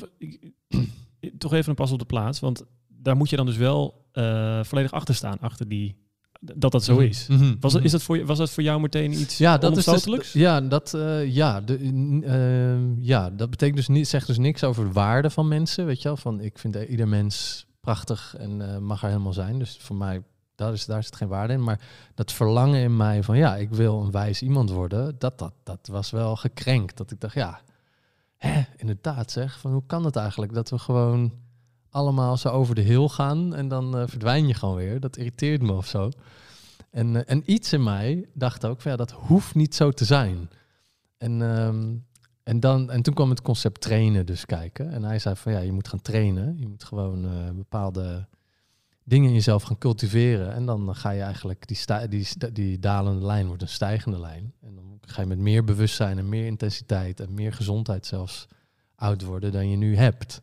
[1.37, 4.63] toch even een pas op de plaats, want daar moet je dan dus wel eh,
[4.63, 5.95] volledig achter staan, achter die,
[6.41, 7.27] dat dat zo is.
[7.27, 7.55] Mhm.
[7.59, 10.33] Was, dat, is dat voor, was dat voor jou meteen iets Ja, dat is dus,
[10.33, 11.77] ja, dat, eh, ja, de,
[12.25, 16.01] ehm, ja, dat betekent dus niet, zegt dus niks over de waarde van mensen, weet
[16.01, 16.17] je wel.
[16.17, 19.59] Van ik vind ieder mens prachtig en eh, mag er helemaal zijn.
[19.59, 20.23] Dus voor mij,
[20.55, 21.63] daar, is, daar zit geen waarde in.
[21.63, 21.79] Maar
[22.15, 25.87] dat verlangen in mij van ja, ik wil een wijs iemand worden, dat, dat, dat
[25.91, 26.97] was wel gekrenkt.
[26.97, 27.61] Dat ik dacht, ja,
[28.37, 31.33] hè, inderdaad zeg, van hoe kan het eigenlijk dat we gewoon
[31.91, 34.99] allemaal zo over de hill gaan en dan eh, verdwijn je gewoon weer.
[34.99, 36.09] Dat irriteert me of zo.
[36.89, 40.05] En, eh, en iets in mij dacht ook van ja, dat hoeft niet zo te
[40.05, 40.49] zijn.
[41.17, 41.95] En, ehm,
[42.43, 44.91] en, dan, en toen kwam het concept trainen dus kijken.
[44.91, 46.57] En hij zei van ja, je moet gaan trainen.
[46.59, 48.27] Je moet gewoon eh, bepaalde
[49.03, 50.53] dingen in jezelf gaan cultiveren.
[50.53, 54.53] En dan ga je eigenlijk, die, sta- die, die dalende lijn wordt een stijgende lijn.
[54.61, 58.47] En dan ga je met meer bewustzijn en meer intensiteit en meer gezondheid zelfs
[58.95, 60.41] oud worden dan je nu hebt.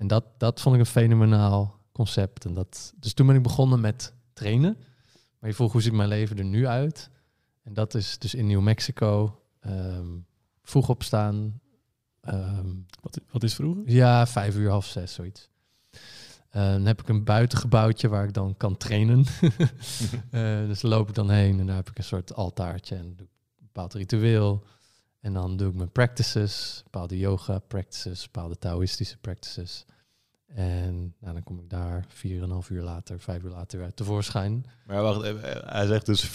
[0.00, 2.44] En dat, dat vond ik een fenomenaal concept.
[2.44, 4.76] En dat, dus toen ben ik begonnen met trainen.
[5.38, 7.10] Maar je vroeg hoe ziet mijn leven er nu uit?
[7.62, 9.40] En dat is dus in New Mexico.
[9.60, 10.06] ehm,
[10.62, 11.60] vroeg opstaan.
[12.20, 12.68] ehm,
[13.00, 13.82] Wat, wat is vroeger?
[13.86, 15.48] ja, vijf uur, half zes, zoiets.
[16.50, 19.24] Eh, dan heb ik een buitengebouwtje waar ik dan kan trainen.
[20.30, 23.26] Eh, dus loop ik dan heen en daar heb ik een soort altaartje en doe
[23.26, 24.64] ik een bepaald ritueel.
[25.20, 29.84] En dan doe ik mijn practices, bepaalde yoga practices, bepaalde Taoïstische practices.
[30.54, 33.82] En nou, dan kom ik daar vier en een half uur later, vijf uur later
[33.82, 34.64] uit tevoorschijn.
[34.86, 36.34] Maar wacht, even, hij zegt dus 4,5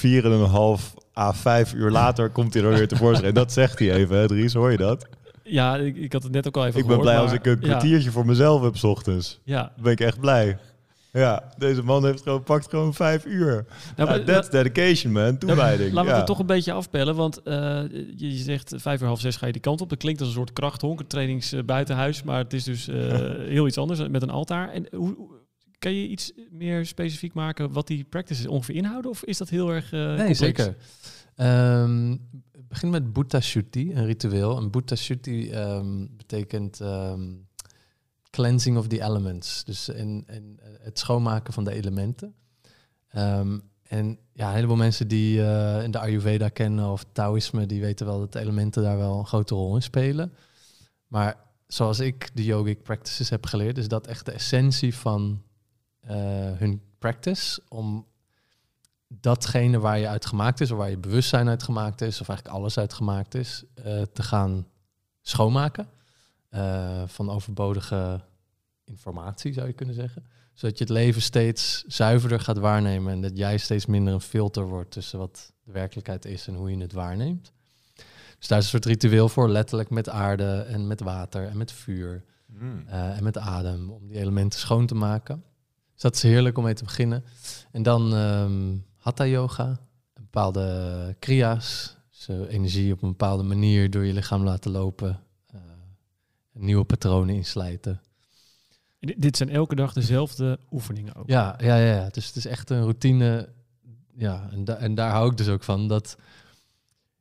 [1.18, 3.34] à 5 uur later komt hij er weer tevoorschijn.
[3.34, 5.08] Dat zegt hij even, hè, Dries, hoor je dat?
[5.44, 7.58] Ja, ik, ik had het net ook al even Ik ben blij als ik een
[7.62, 9.40] ja, kwartiertje voor mezelf heb 's ochtends.
[9.44, 10.58] Ja, Dan ben ik echt blij.
[11.16, 13.66] Ja, deze man heeft gewoon, pakt gewoon 5 uur.
[13.96, 15.38] Nou, Ja, that's dedication, man.
[15.38, 15.92] Toewijding.
[15.92, 16.18] Laten we ja.
[16.18, 17.54] het toch een beetje afpellen, want eh,
[18.16, 19.90] je, je zegt vijf uur half zes ga je die kant op.
[19.90, 22.96] Dat klinkt als een soort krachthonk, een trainings eh, buitenhuis, maar het is dus eh,
[23.56, 24.70] heel iets anders met een altaar.
[24.70, 25.44] En hoe, hoe-
[25.80, 29.70] kan je iets meer specifiek maken wat die practices ongeveer inhouden, of is dat heel
[29.70, 30.38] erg eh Nee, complex?
[30.38, 30.76] zeker.
[31.36, 32.12] Ehm,
[32.52, 34.58] het begint met Bhutta Shuddhi, een ritueel.
[34.58, 37.22] En Bhutta Shuddhi ehm, betekent ehm,
[38.36, 39.64] cleansing of the elements.
[39.64, 40.38] Dus in, eh,
[40.80, 42.36] het schoonmaken van de elementen.
[43.10, 47.82] Ehm, en ja, een heleboel mensen die eh, in de Ayurveda kennen of Taoïsme, die
[47.82, 50.34] weten wel dat de elementen daar wel een grote rol in spelen.
[51.08, 55.42] Maar zoals ik de yogic practices heb geleerd, is dat echt de essentie van
[56.00, 56.16] eh,
[56.58, 57.62] hun practice.
[57.70, 58.06] Om
[59.08, 62.58] datgene waar je uit gemaakt is, of waar je bewustzijn uit gemaakt is, of eigenlijk
[62.58, 63.64] alles uit gemaakt is,
[64.14, 64.68] te gaan
[65.22, 65.88] schoonmaken.
[66.56, 68.22] Eh, van overbodige
[68.84, 70.26] informatie, zou je kunnen zeggen.
[70.54, 74.68] Zodat je het leven steeds zuiverder gaat waarnemen en dat jij steeds minder een filter
[74.68, 77.52] wordt tussen wat de werkelijkheid is en hoe je het waarneemt.
[78.38, 81.72] Dus daar is een soort ritueel voor, letterlijk met aarde en met water en met
[81.72, 82.24] vuur.
[82.58, 82.84] Hmm.
[82.88, 85.44] eh, en met de adem, om die elementen schoon te maken.
[85.94, 87.24] Dus dat is heerlijk om mee te beginnen.
[87.72, 89.80] En dan ehm hatha yoga,
[90.14, 95.20] bepaalde kriya's, dus, eh, energie op een bepaalde manier door je lichaam laten lopen,
[96.58, 98.02] nieuwe patronen inslijten.
[99.00, 101.28] D- Dit zijn elke dag dezelfde oefeningen ook.
[101.30, 102.10] Ja, ja, ja, ja.
[102.10, 103.50] Dus het is echt een routine.
[104.18, 105.88] Ja, en, da- en daar hou ik dus ook van.
[105.88, 106.18] Dat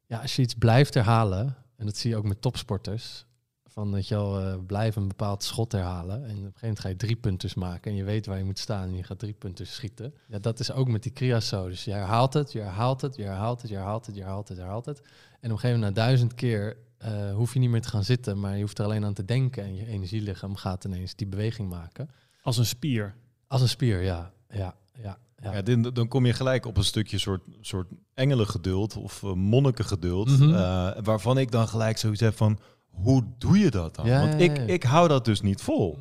[0.06, 3.24] ja, als je iets blijft herhalen, en dat zie je ook met topsporters,
[3.66, 6.14] van dat je al eh, blijft een bepaald schot herhalen.
[6.16, 8.44] En op een gegeven moment ga je drie punters maken en je weet waar je
[8.44, 10.14] moet staan en je gaat drie punters schieten.
[10.28, 11.68] Ja, dat is ook met die kriya's zo.
[11.68, 14.48] Dus je herhaalt het, je herhaalt het, je herhaalt het, je herhaalt het, je herhaalt
[14.48, 14.98] het, je herhaalt het.
[14.98, 18.04] En op een gegeven moment, na duizend keer, eh, hoef je niet meer te gaan
[18.04, 21.26] zitten, maar je hoeft er alleen aan te denken en je energielichaam gaat ineens die
[21.26, 22.10] beweging maken.
[22.42, 23.14] Als een spier.
[23.46, 24.30] Als een spier, ja.
[24.48, 25.52] Ja, ja, ja.
[25.52, 30.28] Ja, dit- dan kom je gelijk op een stukje soort, soort engelengeduld of uh, monnikengeduld.
[30.38, 30.54] Mhm.
[30.54, 32.58] eh, waarvan ik dan gelijk zoiets heb van,
[32.90, 34.06] hoe doe je dat dan?
[34.06, 34.62] Ja, Want ja, ik, ja.
[34.62, 35.98] ik hou dat dus niet vol.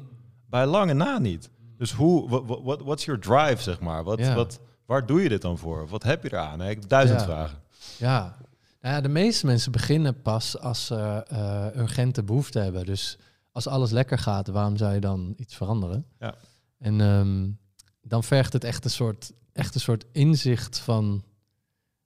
[0.49, 1.49] Bij lange na niet.
[1.77, 4.03] Dus hoe, wat, wat, what- what's your drive, zeg maar?
[4.03, 4.35] Wat, Ja.
[4.35, 5.87] wat, waar doe je dit dan voor?
[5.87, 6.61] Wat heb je eraan?
[6.61, 7.25] Ik heb duizend Ja.
[7.25, 7.57] vragen.
[7.97, 8.37] Ja.
[8.83, 12.85] Nou ja, de meeste mensen beginnen pas als ze eh, urgente behoefte hebben.
[12.85, 13.17] Dus
[13.51, 16.05] als alles lekker gaat, waarom zou je dan iets veranderen?
[16.19, 16.35] Ja.
[16.77, 17.49] En ehm,
[18.01, 21.23] dan vergt het echt een soort, echt een soort inzicht van...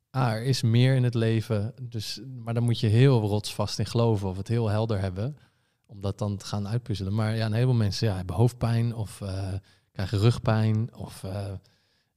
[0.09, 1.73] Ah, er is meer in het leven.
[1.81, 5.37] Dus, maar dan moet je heel rotsvast in geloven of het heel helder hebben.
[5.85, 7.13] Om dat dan te gaan uitpuzzelen.
[7.13, 9.53] Maar ja, een heleboel mensen ja, hebben hoofdpijn of eh,
[9.91, 10.95] krijgen rugpijn.
[10.95, 11.51] Of eh,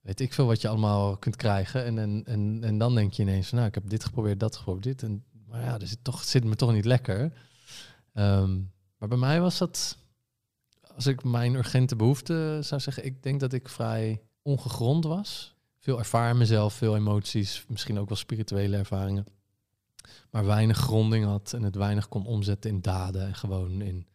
[0.01, 1.85] weet ik veel wat je allemaal kunt krijgen.
[1.85, 5.03] En, en, en, dan denk je ineens nou, ik heb dit geprobeerd, dat geprobeerd, dit.
[5.03, 7.33] En, maar ja, er zit toch, zit me toch niet lekker.
[8.13, 8.59] Ehm,
[8.99, 9.99] maar bij mij was dat,
[10.95, 15.55] als ik mijn urgente behoefte zou zeggen, ik denk dat ik vrij ongegrond was.
[15.79, 19.27] Veel ervaren mezelf, veel emoties, misschien ook wel spirituele ervaringen.
[20.31, 24.07] Maar weinig gronding had en het weinig kon omzetten in daden en gewoon in,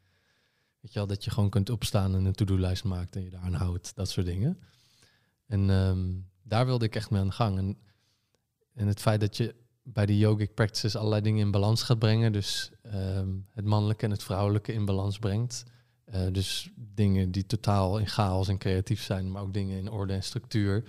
[0.80, 3.54] weet je wel, dat je gewoon kunt opstaan en een to-do-lijst maakt en je daaraan
[3.54, 4.60] houdt, dat soort dingen.
[5.48, 7.58] En ehm, daar wilde ik echt mee aan de gang.
[7.58, 7.78] En,
[8.74, 12.32] en het feit dat je bij de yogic practices allerlei dingen in balans gaat brengen.
[12.32, 15.64] Dus ehm, het mannelijke en het vrouwelijke in balans brengt.
[16.06, 20.14] Eh, dus dingen die totaal in chaos en creatief zijn, maar ook dingen in orde
[20.14, 20.84] en structuur.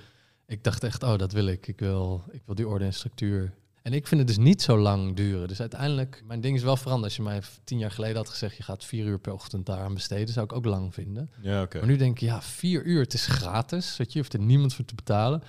[0.47, 1.67] Ik dacht echt, oh, dat wil ik.
[1.67, 3.55] Ik wil, ik wil die orde en structuur.
[3.87, 5.49] En ik vind het dus niet zo lang duren.
[5.49, 7.05] Dus uiteindelijk, mijn ding is wel veranderd.
[7.05, 9.95] Als je mij tien jaar geleden had gezegd, je gaat vier uur per ochtend daaraan
[9.95, 11.31] besteden, zou ik ook lang vinden.
[11.41, 11.69] Ja.
[11.73, 13.97] Maar nu denk ik, ja, vier uur, het is gratis.
[13.97, 15.43] Weet je, je hoeft er niemand voor te betalen.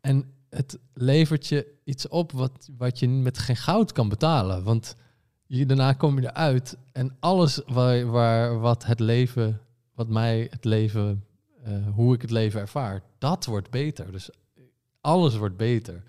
[0.00, 4.64] En het levert je iets op wat, wat je met geen goud kan betalen.
[4.64, 4.96] Want
[5.46, 9.60] je, daarna kom je eruit en alles waar, waar, wat het leven,
[9.94, 11.24] wat mij het leven,
[11.62, 14.12] eh, hoe ik het leven ervaar, dat wordt beter.
[14.12, 14.30] Dus
[15.00, 16.02] alles wordt beter.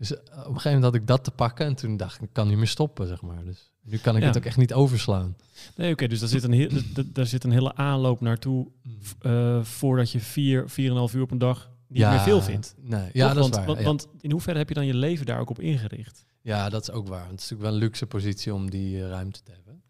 [0.00, 2.22] Dus eh, op een gegeven moment had ik dat te pakken en toen dacht ik,
[2.22, 3.44] ik kan niet meer stoppen, zeg maar.
[3.44, 4.28] Dus nu kan ik Ja.
[4.28, 5.36] het ook echt niet overslaan.
[5.76, 6.70] Nee, oké, dus daar zit, een heel,
[7.06, 8.68] daar zit een hele aanloop naartoe
[9.00, 12.20] v- eh, voordat je vier, vier en een half uur op een dag niet meer
[12.20, 12.74] veel vindt.
[12.78, 13.34] Nee, ja, Toch?
[13.34, 13.66] dat want, is waar.
[13.66, 13.84] Want, ja.
[13.84, 16.24] want in hoeverre heb je dan je leven daar ook op ingericht?
[16.42, 17.18] Ja, dat is ook waar.
[17.26, 19.82] Want het is natuurlijk wel een luxe positie om die eh, ruimte te hebben.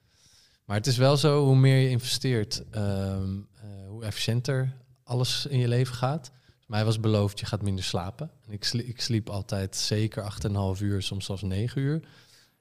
[0.65, 4.73] Maar het is wel zo, hoe meer je investeert, ehm, eh, hoe efficiënter
[5.05, 6.31] alles in je leven gaat.
[6.71, 8.31] Mij was beloofd, je gaat minder slapen.
[8.47, 10.23] En ik, sli- ik sliep altijd zeker
[10.77, 12.01] 8,5 uur, soms zelfs 9 uur.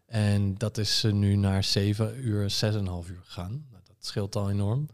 [0.05, 3.65] En dat is eh, nu naar 7 uur, 6,5 uur gegaan.
[3.71, 4.89] Nou, dat scheelt al enorm.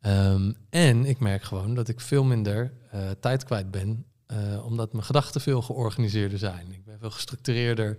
[0.00, 4.92] Ehm, en ik merk gewoon dat ik veel minder eh, tijd kwijt ben, eh, omdat
[4.92, 6.72] mijn gedachten veel georganiseerder zijn.
[6.72, 7.96] Ik ben veel gestructureerder.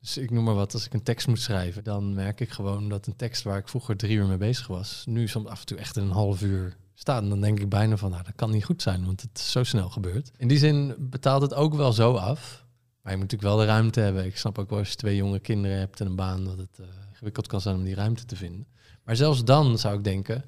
[0.00, 2.88] Dus ik noem maar wat, als ik een tekst moet schrijven, dan merk ik gewoon
[2.88, 5.66] dat een tekst waar ik vroeger drie uur mee bezig was, nu soms af en
[5.66, 7.22] toe echt een half uur staat.
[7.22, 9.50] En dan denk ik bijna van, nou, dat kan niet goed zijn, want het is
[9.52, 10.30] zo snel gebeurd.
[10.36, 12.64] In die zin betaalt het ook wel zo af.
[13.02, 14.24] Maar je moet natuurlijk wel de ruimte hebben.
[14.24, 16.80] Ik snap ook wel als je twee jonge kinderen hebt en een baan, dat het
[17.10, 18.66] ingewikkeld kan zijn om die ruimte te vinden.
[19.04, 20.44] Maar zelfs dan zou ik denken,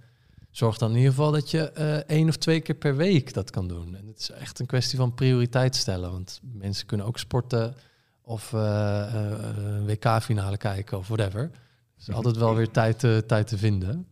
[0.50, 3.50] zorg dan in ieder geval dat je eh, één of twee keer per week dat
[3.50, 3.96] kan doen.
[3.96, 6.10] En het is echt een kwestie van prioriteit stellen.
[6.12, 7.74] Want mensen kunnen ook sporten
[8.22, 11.40] of eh, eh, een WK-finale kijken of whatever.
[11.40, 11.50] Er
[11.98, 14.06] is altijd wel weer tijd, te- tijd te vinden.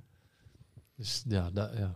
[0.97, 1.95] Dus ja, da- ja.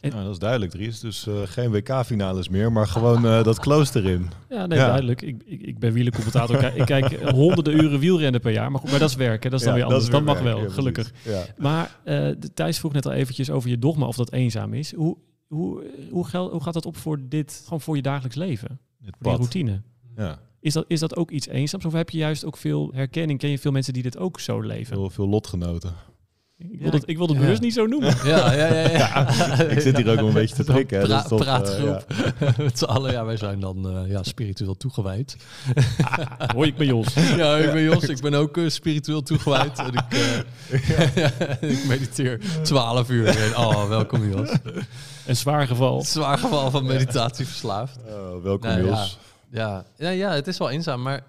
[0.00, 1.00] Nou, dat is duidelijk, Dries.
[1.00, 4.30] Dus eh, geen WK-finales meer, maar gewoon eh, dat close erin.
[4.48, 4.86] Ja, nee, Ja.
[4.86, 5.22] duidelijk.
[5.22, 6.54] Ik, ik, ik ben wielercommentator.
[6.54, 8.70] ik, kijk- ik kijk honderden uren wielrennen per jaar.
[8.70, 9.50] Maar, goed, maar dat is werken.
[9.50, 10.10] Dat is dan Ja, weer anders.
[10.10, 11.12] Dat, weer mag wel, gelukkig.
[11.24, 11.44] Ja.
[11.56, 14.94] Maar eh, de Thijs vroeg net al eventjes over je dogma of dat eenzaam is.
[14.94, 18.78] Hoe, hoe, hoe, gel- hoe gaat dat op voor dit, gewoon voor je dagelijks leven?
[19.02, 19.36] Voor pad.
[19.38, 19.82] routine?
[20.16, 20.38] Ja.
[20.60, 21.84] Is dat, is dat ook iets eenzaams?
[21.84, 23.38] Of heb je juist ook veel herkenning?
[23.38, 24.96] Ken je veel mensen die dit ook zo leven?
[24.96, 25.92] Veel, veel lotgenoten.
[26.58, 27.42] Ik Ja, wil het, ik wil het ja.
[27.42, 28.14] bewust niet zo noemen.
[28.24, 28.88] Ja, ja, ja.
[28.90, 29.28] ja.
[29.62, 32.04] ik zit hier ook wel een beetje te prikken, hè, pra- praatgroep.
[32.64, 35.36] Met z'n allen, ja, wij zijn dan eh, ja, spiritueel toegewijd.
[36.54, 37.14] Hoi, ik ben Jos.
[37.14, 39.78] Ja, ik ben Jos, ik ben ook eh, spiritueel toegewijd.
[39.78, 40.12] En ik,
[41.60, 43.26] eh, ik mediteer 12 uur.
[43.26, 44.50] En, oh, welkom Jos.
[45.26, 46.02] Een zwaar geval.
[46.02, 47.96] Zwaar geval van meditatie verslaafd.
[48.06, 49.18] Oh, welkom Nou, Jos.
[49.50, 51.26] Ja, ja, ja, het is wel eenzaam, maar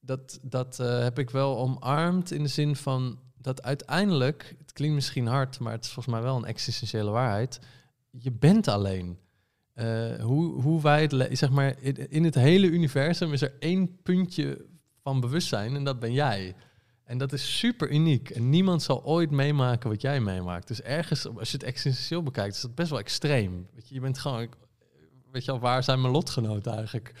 [0.00, 4.94] dat, dat eh, heb ik wel omarmd in de zin van dat uiteindelijk, het klinkt
[4.94, 7.60] misschien hard, maar het is volgens mij wel een existentiële waarheid.
[8.10, 9.18] Je bent alleen.
[9.72, 14.02] Eh, hoe, hoe wij het, zeg maar, in, in het hele universum is er één
[14.02, 14.66] puntje
[15.02, 16.54] van bewustzijn en dat ben jij.
[17.04, 18.30] En dat is super uniek.
[18.30, 20.68] En niemand zal ooit meemaken wat jij meemaakt.
[20.68, 23.68] Dus ergens, als je het existentieel bekijkt, is dat best wel extreem.
[23.74, 24.48] Weet je, je bent gewoon,
[25.30, 27.14] weet je al, waar zijn mijn lotgenoten eigenlijk?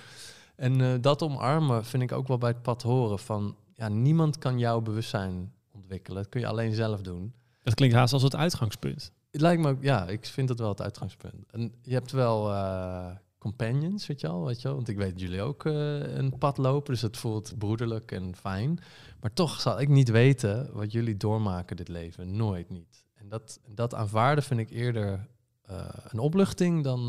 [0.56, 4.38] En eh, dat omarmen vind ik ook wel bij het pad horen van, ja, niemand
[4.38, 5.52] kan jouw bewustzijn
[5.88, 6.22] ontwikkelen.
[6.22, 7.32] Dat kun je alleen zelf doen.
[7.62, 9.12] Dat klinkt haast als het uitgangspunt.
[9.30, 11.50] Het lijkt me ook, ja, ik vind dat wel het uitgangspunt.
[11.50, 14.76] En je hebt wel eh, companions, weet je al, weet je wel?
[14.76, 18.36] Want ik weet dat jullie ook eh, een pad lopen, dus het voelt broederlijk en
[18.36, 18.78] fijn.
[19.20, 22.36] Maar toch zal ik niet weten wat jullie doormaken dit leven.
[22.36, 23.04] Nooit niet.
[23.14, 25.28] En dat, dat aanvaarden vind ik eerder
[25.62, 27.08] eh, een opluchting dan,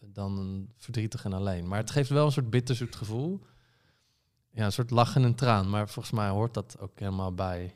[0.00, 1.68] dan verdrietig en alleen.
[1.68, 3.40] Maar het geeft wel een soort bitterzoet gevoel.
[4.50, 5.70] Ja, een soort lach en traan.
[5.70, 7.74] Maar volgens mij hoort dat ook helemaal bij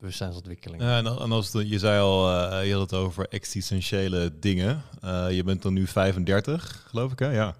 [0.00, 0.82] bewustzijnsontwikkeling.
[0.82, 4.38] Ja, en, al- en als het, je zei al, eh, je had het over existentiële
[4.38, 4.82] dingen.
[5.00, 7.30] Eh, je bent dan nu 35, geloof ik, hè?
[7.30, 7.54] Ja.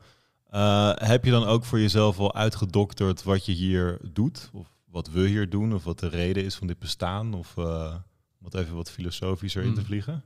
[0.51, 4.51] Eh, heb je dan ook voor jezelf al uitgedokterd wat je hier doet?
[4.53, 5.75] Of wat we hier doen?
[5.75, 7.35] Of wat de reden is van dit bestaan?
[7.35, 7.95] Of eh,
[8.39, 9.87] om het even wat filosofischer in te Hmm.
[9.89, 10.23] vliegen?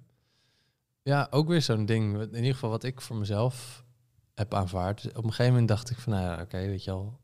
[1.02, 2.20] Ja, ook weer zo'n ding.
[2.20, 3.84] In ieder geval wat ik voor mezelf
[4.34, 5.02] heb aanvaard.
[5.02, 7.18] Dus Op een gegeven moment dacht ik van, nou ja, oké, weet je al.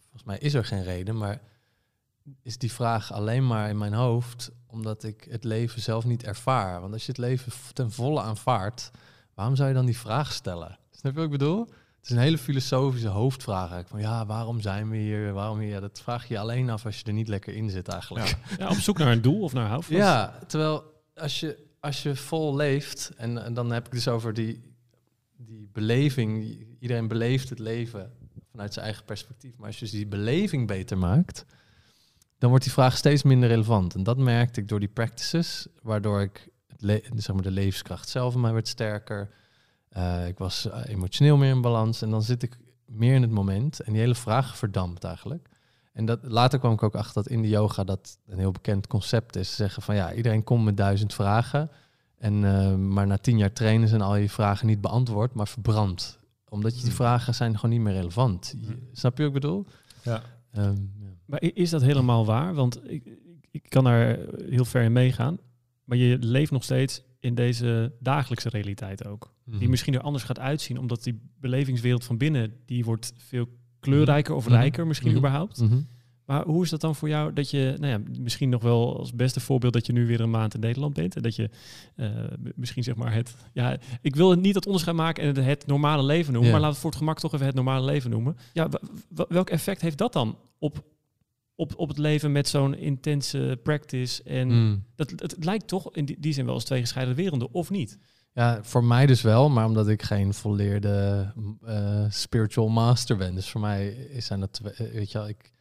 [0.00, 1.40] Volgens mij is er geen reden, maar
[2.42, 6.80] is die vraag alleen maar in mijn hoofd omdat ik het leven zelf niet ervaar.
[6.80, 8.90] Want als je het leven ten volle aanvaardt,
[9.34, 10.78] waarom zou je dan die vraag stellen?
[10.90, 11.60] Snap je wat ik bedoel?
[11.60, 13.88] Het is een hele filosofische hoofdvraag eigenlijk.
[13.88, 15.32] Van ja, waarom zijn we hier?
[15.32, 15.68] Waarom hier?
[15.68, 18.36] Ja, dat vraag je je alleen af als je er niet lekker in zit eigenlijk.
[18.58, 19.98] Ja, op zoek naar een doel of naar houvast.
[19.98, 24.34] Ja, terwijl als je, als je vol leeft, en, en dan heb ik dus over
[24.34, 24.74] die,
[25.36, 28.12] die beleving, iedereen beleeft het leven
[28.50, 31.44] vanuit zijn eigen perspectief, maar als je dus die beleving beter maakt,
[32.42, 33.94] dan wordt die vraag steeds minder relevant.
[33.94, 38.34] En dat merkte ik door die practices, waardoor ik het zeg maar de levenskracht zelf
[38.34, 39.30] in mij werd sterker.
[39.88, 43.30] Eh, ik was eh, emotioneel meer in balans en dan zit ik meer in het
[43.30, 45.48] moment en die hele vraag verdampt eigenlijk.
[45.92, 48.86] En dat, later kwam ik ook achter dat in de yoga dat een heel bekend
[48.86, 49.56] concept is.
[49.56, 51.70] Zeggen van ja, iedereen komt met duizend vragen.
[52.18, 56.18] En, eh, maar na tien jaar trainen zijn al je vragen niet beantwoord, maar verbrand.
[56.48, 56.96] Omdat je die Hmm.
[56.96, 58.54] vragen zijn gewoon niet meer relevant.
[58.60, 58.88] Je- Hmm.
[58.92, 59.66] snap je wat ik bedoel?
[60.02, 60.22] Ja.
[60.52, 61.10] Ehm, ja.
[61.32, 62.54] Maar is dat helemaal waar?
[62.54, 63.18] Want ik, ik,
[63.50, 64.18] ik kan daar
[64.48, 65.38] heel ver in meegaan.
[65.84, 69.32] Maar je leeft nog steeds in deze dagelijkse realiteit ook.
[69.44, 69.70] Die Mhm.
[69.70, 73.46] misschien er anders gaat uitzien, omdat die belevingswereld van binnen, die wordt veel
[73.80, 74.54] kleurrijker of Mhm.
[74.54, 75.18] rijker misschien Mhm.
[75.18, 75.60] überhaupt.
[75.60, 75.80] Mhm.
[76.24, 79.14] Maar hoe is dat dan voor jou dat je, nou ja, misschien nog wel als
[79.14, 81.50] beste voorbeeld dat je nu weer een maand in Nederland bent en dat je
[81.96, 82.10] eh,
[82.54, 86.02] misschien zeg maar het, ja, ik wil niet dat onderscheid maken en het, het normale
[86.04, 86.54] leven noemen, Ja.
[86.56, 88.36] maar laat het voor het gemak toch even het normale leven noemen.
[88.52, 88.68] Ja,
[89.28, 90.84] welk effect heeft dat dan op,
[91.62, 94.22] op, op het leven met zo'n intense practice?
[94.22, 94.84] En Mm.
[94.96, 97.70] dat, het, het lijkt toch in die, die zin wel als twee gescheiden werelden, of
[97.70, 97.98] niet?
[98.34, 101.26] Ja, voor mij dus wel, maar omdat ik geen volleerde
[101.64, 103.34] eh, spiritual master ben.
[103.34, 105.52] Dus voor mij is zijn dat, eh, weet je wel, ik,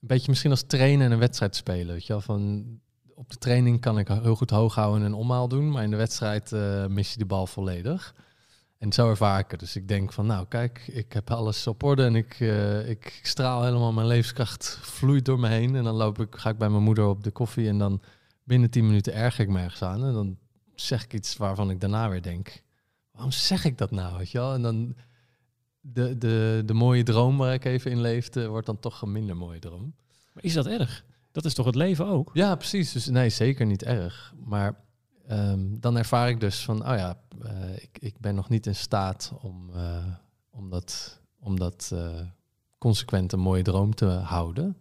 [0.00, 1.94] een beetje misschien als trainen en een wedstrijd spelen.
[1.94, 2.64] Weet je wel, van
[3.14, 5.90] op de training kan ik heel goed hoog houden en een omhaal doen, maar in
[5.90, 8.14] de wedstrijd eh, mis je de bal volledig.
[8.78, 9.60] En zo ervaar ik het.
[9.60, 13.20] Dus ik denk van, nou kijk, ik heb alles op orde en ik, eh, ik
[13.22, 15.74] straal helemaal mijn levenskracht vloeit door me heen.
[15.76, 18.00] En dan loop ik, ga ik bij mijn moeder op de koffie en dan
[18.44, 20.04] binnen 10 minuten erger ik me ergens aan.
[20.04, 20.38] En dan
[20.74, 22.62] zeg ik iets waarvan ik daarna weer denk,
[23.10, 24.54] waarom zeg ik dat nou, weet je wel?
[24.54, 24.96] En dan
[25.80, 29.36] de, de, de mooie droom waar ik even in leefde, wordt dan toch een minder
[29.36, 29.94] mooie droom.
[30.32, 31.04] Maar is dat erg?
[31.32, 32.30] Dat is toch het leven ook?
[32.32, 32.92] Ja, precies.
[32.92, 34.34] Dus nee, zeker niet erg.
[34.44, 34.84] Maar
[35.26, 38.74] ehm, dan ervaar ik dus van, oh ja, eh, ik, ik ben nog niet in
[38.74, 40.06] staat om, eh,
[40.50, 42.20] om dat, om dat eh,
[42.78, 44.76] consequent een mooie droom te houden.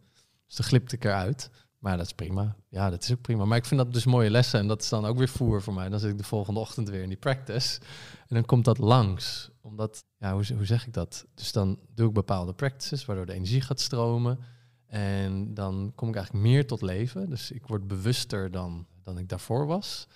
[0.45, 1.49] Dus dan glipte ik eruit.
[1.85, 2.55] Maar dat is prima.
[2.69, 3.45] Ja, dat is ook prima.
[3.45, 4.59] Maar ik vind dat dus mooie lessen.
[4.59, 5.89] En dat is dan ook weer voer voor mij.
[5.89, 7.79] Dan zit ik de volgende ochtend weer in die practice.
[8.27, 9.49] En dan komt dat langs.
[9.61, 11.25] Omdat, ja, hoe, hoe zeg ik dat?
[11.33, 14.39] Dus dan doe ik bepaalde practices, waardoor de energie gaat stromen.
[14.87, 17.29] En dan kom ik eigenlijk meer tot leven.
[17.29, 20.07] Dus ik word bewuster dan, dan ik daarvoor was.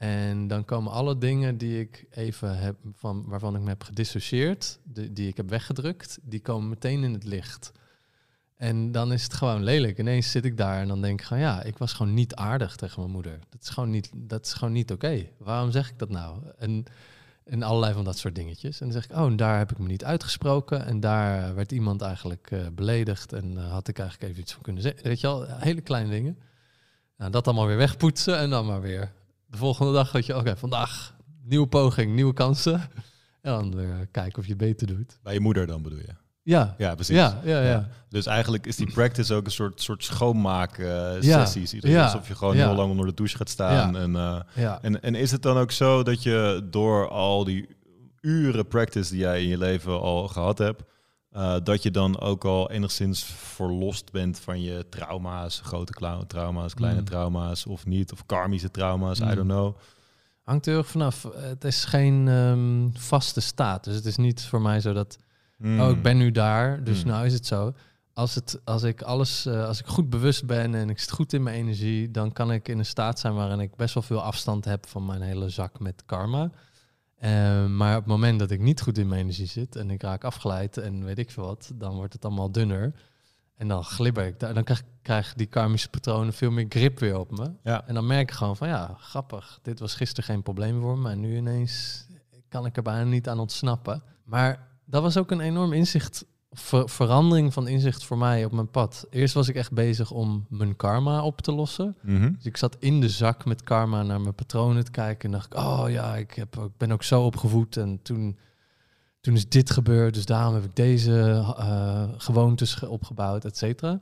[0.00, 4.78] En dan komen alle dingen die ik even heb, van, waarvan ik me heb gedissocieerd,
[4.84, 7.72] die, ik heb weggedrukt, die komen meteen in het licht.
[8.56, 9.98] En dan is het gewoon lelijk.
[9.98, 12.76] Ineens zit ik daar en dan denk ik van ja, ik was gewoon niet aardig
[12.76, 13.38] tegen mijn moeder.
[13.48, 15.26] Dat is gewoon niet, dat is gewoon niet oké.
[15.38, 16.38] Waarom zeg ik dat nou?
[16.58, 16.84] En,
[17.44, 18.80] en allerlei van dat soort dingetjes.
[18.80, 20.86] En dan zeg ik, oh, en daar heb ik me niet uitgesproken.
[20.86, 23.32] En daar werd iemand eigenlijk eh, beledigd.
[23.32, 25.02] En uh, had ik eigenlijk even iets van kunnen zeggen.
[25.02, 26.38] Weet je wel, hele kleine dingen.
[27.16, 29.12] Nou, dat allemaal weer wegpoetsen en dan maar weer.
[29.50, 32.80] De volgende dag weet je, oké, vandaag nieuwe poging, nieuwe kansen.
[33.42, 35.18] En dan weer kijken of je beter doet.
[35.22, 36.14] Bij je moeder dan bedoel je?
[36.42, 37.16] Ja, Ja, precies.
[37.16, 37.88] ja, ja, ja.
[38.08, 40.86] Dus eigenlijk is die practice ook een soort, soort schoonmaak eh,
[41.90, 42.04] Ja.
[42.04, 43.92] Alsof je gewoon heel lang onder de douche gaat staan.
[43.92, 43.98] Ja.
[44.00, 47.68] En, eh, en, en is het dan ook zo dat je door al die
[48.20, 50.82] uren practice die jij in je leven al gehad hebt,
[51.30, 55.92] eh, dat je dan ook al enigszins verlost bent van je trauma's, grote
[56.26, 57.04] trauma's, kleine Mm.
[57.06, 59.34] trauma's of niet, of karmische trauma's, I Mm.
[59.34, 59.76] don't know.
[60.42, 61.26] Hangt er vanaf.
[61.36, 63.84] Het is geen ehm, vaste staat.
[63.84, 65.18] Dus het is niet voor mij zo dat,
[65.56, 65.80] Mm.
[65.80, 67.10] oh, ik ben nu daar, dus Mm.
[67.10, 67.72] nou is het zo.
[68.12, 71.32] Als, het, als ik alles, eh, als ik goed bewust ben en ik zit goed
[71.32, 74.22] in mijn energie, dan kan ik in een staat zijn waarin ik best wel veel
[74.22, 76.50] afstand heb van mijn hele zak met karma.
[77.20, 80.02] Eh, maar op het moment dat ik niet goed in mijn energie zit en ik
[80.02, 82.94] raak afgeleid en weet ik veel wat, dan wordt het allemaal dunner.
[83.54, 84.54] En dan glibber ik daar.
[84.54, 87.52] Dan krijg, krijg die karmische patronen veel meer grip weer op me.
[87.62, 87.86] Ja.
[87.86, 89.58] En dan merk ik gewoon van ja, grappig.
[89.62, 91.10] Dit was gisteren geen probleem voor me.
[91.10, 92.06] En nu ineens
[92.48, 94.02] kan ik er bijna niet aan ontsnappen.
[94.24, 98.70] Maar dat was ook een enorm inzicht, ver- verandering van inzicht voor mij op mijn
[98.70, 99.06] pad.
[99.10, 101.96] Eerst was ik echt bezig om mijn karma op te lossen.
[102.02, 102.32] Mhm.
[102.36, 105.24] Dus ik zat in de zak met karma naar mijn patronen te kijken.
[105.24, 107.76] En dacht ik, oh ja, ik, heb, ik ben ook zo opgevoed.
[107.76, 108.38] En toen,
[109.20, 110.14] toen is dit gebeurd.
[110.14, 114.00] Dus daarom heb ik deze eh, gewoontes ge- opgebouwd, et cetera.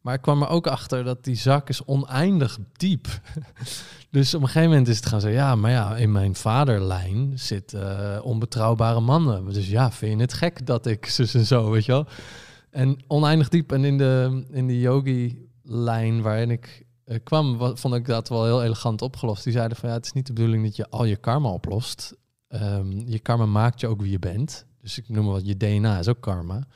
[0.00, 3.06] Maar ik kwam er ook achter dat die zak is oneindig diep.
[4.10, 5.40] dus op een gegeven moment is het gaan zeggen...
[5.40, 9.52] ja, maar ja, in mijn vaderlijn zit eh, onbetrouwbare mannen.
[9.52, 12.06] Dus ja, vind je het gek dat ik zus en zo, weet je wel?
[12.70, 13.72] En oneindig diep.
[13.72, 18.44] En in de, in de yogi-lijn waarin ik eh, kwam, wa- vond ik dat wel
[18.44, 19.44] heel elegant opgelost.
[19.44, 22.16] Die zeiden van ja, het is niet de bedoeling dat je al je karma oplost.
[22.48, 24.66] Ehm, je karma maakt je ook wie je bent.
[24.80, 26.66] Dus ik noem maar wat, je DNA is ook karma.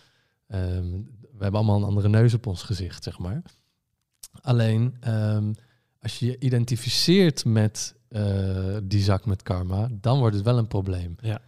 [0.49, 0.87] Ehm,
[1.43, 3.43] we hebben allemaal een andere neus op ons gezicht, zeg maar.
[4.41, 5.53] Alleen, ehm,
[6.01, 10.67] als je je identificeert met eh, die zak met karma, dan wordt het wel een
[10.67, 11.15] probleem.
[11.21, 11.41] Ja.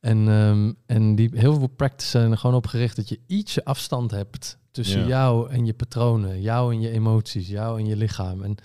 [0.00, 3.64] En, ehm, en die, heel veel practices zijn er gewoon op gericht dat je ietsje
[3.64, 5.06] afstand hebt tussen Ja.
[5.06, 8.42] jou en je patronen, jou en je emoties, jou en je lichaam.
[8.42, 8.56] En,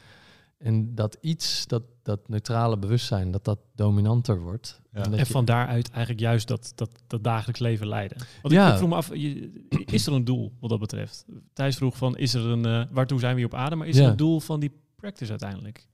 [0.60, 4.82] en dat iets, dat, dat neutrale bewustzijn, dat dat dominanter wordt.
[4.91, 4.98] Ja.
[4.98, 8.17] En dat En je- van daaruit eigenlijk juist dat, dat, dat dagelijks leven leiden.
[8.41, 8.65] Want Ja.
[8.65, 11.26] ik, ik vroeg me af, je- is er een doel wat dat betreft?
[11.54, 13.76] Thijs vroeg van, is er een, eh, waartoe zijn we hier op aarde?
[13.76, 14.04] Maar is Ja.
[14.04, 15.88] er een doel van die practice uiteindelijk?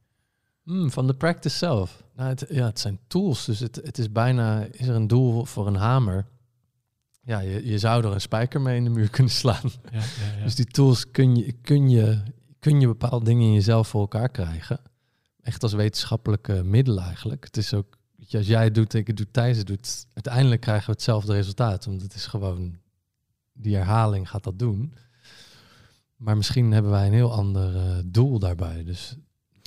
[0.63, 2.03] Hmm, van de practice zelf.
[2.15, 3.45] Nou, het, ja, het zijn tools.
[3.45, 6.25] Dus het, het is bijna, is er een doel voor een hamer?
[7.21, 9.69] Ja, je, je zou er een spijker mee in de muur kunnen slaan.
[9.91, 10.43] Ja, ja, ja.
[10.43, 12.21] Dus die tools kun je, kun, je,
[12.65, 14.79] kun je bepaalde dingen in jezelf voor elkaar krijgen.
[15.41, 17.43] Echt als wetenschappelijke middel eigenlijk.
[17.43, 17.97] Het is ook,
[18.31, 20.07] als jij het doet, ik het doe, Thijs het doet.
[20.13, 21.85] Uiteindelijk krijgen we hetzelfde resultaat.
[21.85, 22.77] Want het is gewoon,
[23.53, 24.93] die herhaling gaat dat doen.
[26.15, 28.83] Maar misschien hebben wij een heel ander eh, doel daarbij.
[28.83, 29.17] Dus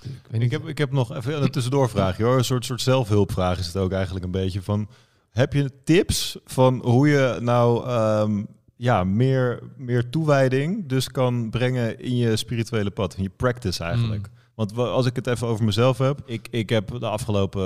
[0.03, 0.43] ik weet niet.
[0.43, 2.39] Ik heb, ik heb nog even een tussendoorvraagje hoor.
[2.39, 4.89] Een soort, soort zelfhulpvraag is het ook eigenlijk een beetje van...
[5.31, 8.45] Heb je tips van hoe je nou ehm,
[8.79, 14.27] ja, meer, meer toewijding dus kan brengen in je spirituele pad, in je practice eigenlijk?
[14.29, 14.37] Mm.
[14.55, 17.63] Want wa- als ik het even over mezelf heb, ik, ik heb de afgelopen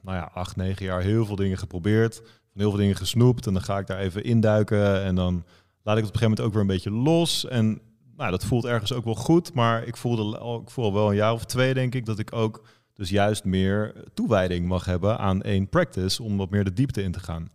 [0.00, 3.52] nou ja, acht, negen jaar heel veel dingen geprobeerd, van heel veel dingen gesnoept en
[3.52, 5.44] dan ga ik daar even induiken en dan
[5.82, 7.80] laat ik het op een gegeven moment ook weer een beetje los en
[8.16, 11.08] nou, dat voelt ergens ook wel goed, maar ik voelde al, ik voel al wel
[11.10, 12.64] een jaar of twee denk ik dat ik ook
[12.94, 17.12] dus juist meer toewijding mag hebben aan één practice om wat meer de diepte in
[17.12, 17.48] te gaan.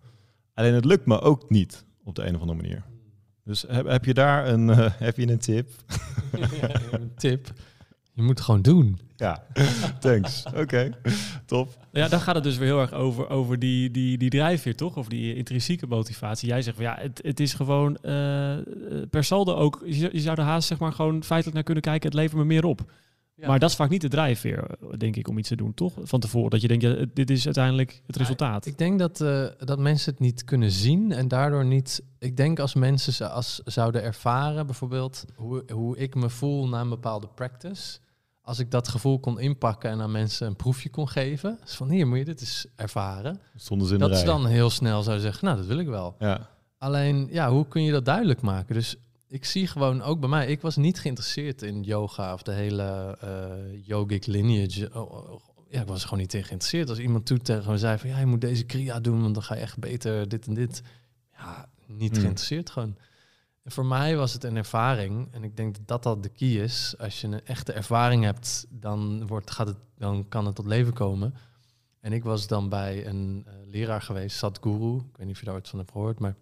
[0.53, 2.83] Alleen het lukt me ook niet op de een of andere manier.
[3.43, 5.69] Dus heb, heb je daar een, eh, heb je een tip?
[6.91, 7.53] een tip.
[8.13, 8.99] Je moet het gewoon doen.
[9.15, 9.43] Ja,
[9.99, 10.43] thanks.
[10.55, 10.91] Oké,
[11.45, 11.77] top.
[11.91, 14.97] Ja, dan gaat het dus weer heel erg over, over die, die, die drijfveer, toch?
[14.97, 16.47] Of die intrinsieke motivatie.
[16.47, 18.63] Jij zegt van ja, het, het is gewoon eh, eh,
[19.09, 19.81] per saldo ook.
[19.85, 22.09] Je, zou- je zou er haast zeg maar gewoon feitelijk naar kunnen kijken.
[22.09, 22.91] Het levert me meer op.
[23.41, 23.47] Ja.
[23.47, 25.93] Maar dat is vaak niet de drijfveer, denk ik, om iets te doen, toch?
[26.01, 26.49] Van tevoren.
[26.49, 28.65] Dat je denkt, ja, dit is uiteindelijk het resultaat.
[28.65, 32.03] Ik denk dat, eh, dat mensen het niet kunnen zien en daardoor niet.
[32.19, 36.81] Ik denk als mensen ze als zouden ervaren, bijvoorbeeld hoe, hoe ik me voel na
[36.81, 37.99] een bepaalde practice.
[38.41, 41.57] Als ik dat gevoel kon inpakken en aan mensen een proefje kon geven.
[41.63, 43.39] Dus van hier moet je dit eens ervaren.
[43.55, 45.87] Stonden ze in de Dat ze dan heel snel zou zeggen, nou dat wil ik
[45.87, 46.15] wel.
[46.19, 48.75] Ja, Alleen, ja, hoe kun je dat duidelijk maken?
[48.75, 48.95] Dus
[49.31, 53.17] ik zie gewoon ook bij mij, ik was niet geïnteresseerd in yoga of de hele
[53.19, 54.89] eh, yogic lineage.
[54.93, 55.41] Oh, oh, oh.
[55.69, 56.89] Ja, ik was gewoon niet in geïnteresseerd.
[56.89, 59.43] Als iemand toen tegen me zei van, ja, je moet deze kriya doen, want dan
[59.43, 60.81] ga je echt beter dit en dit.
[61.33, 62.21] Ja, niet Hmm.
[62.21, 62.97] geïnteresseerd gewoon.
[63.63, 65.27] En voor mij was het een ervaring.
[65.33, 66.95] En ik denk dat dat de key is.
[66.97, 70.93] Als je een echte ervaring hebt, dan, wordt, gaat het, dan kan het tot leven
[70.93, 71.33] komen.
[71.99, 74.95] En ik was dan bij een eh, leraar geweest, Sadhguru.
[74.95, 76.35] Ik weet niet of je daar ooit van hebt gehoord, maar...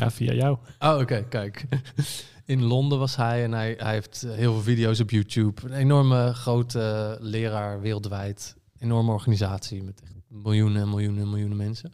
[0.00, 0.58] Ja, via jou.
[0.78, 1.66] Oh, oké, kijk.
[2.44, 5.62] In Londen was hij en hij, heeft heel veel video's op YouTube.
[5.64, 8.56] Een enorme grote leraar wereldwijd.
[8.78, 11.92] Enorme organisatie met miljoenen en miljoenen en miljoenen mensen.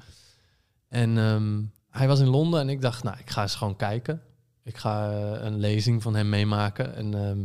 [0.88, 4.22] En ehm, hij was in Londen en ik dacht, nou, ik ga eens gewoon kijken.
[4.62, 6.94] Ik ga eh, een lezing van hem meemaken.
[6.94, 7.44] En ehm,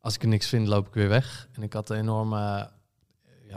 [0.00, 1.48] als ik er niks vind, loop ik weer weg.
[1.52, 2.70] En ik had een enorme,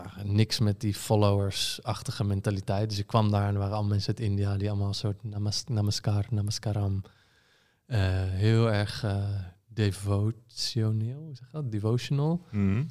[0.04, 2.90] ja, niks met die followers-achtige mentaliteit.
[2.90, 5.24] Dus ik kwam daar en er waren allemaal mensen uit India die allemaal een soort
[5.24, 7.02] namas namaskar, namaskaram.
[7.86, 9.24] eh, heel erg eh,
[9.68, 11.72] devotioneel, hoe zeg dat?
[11.72, 12.46] Devotional.
[12.52, 12.84] Mhm.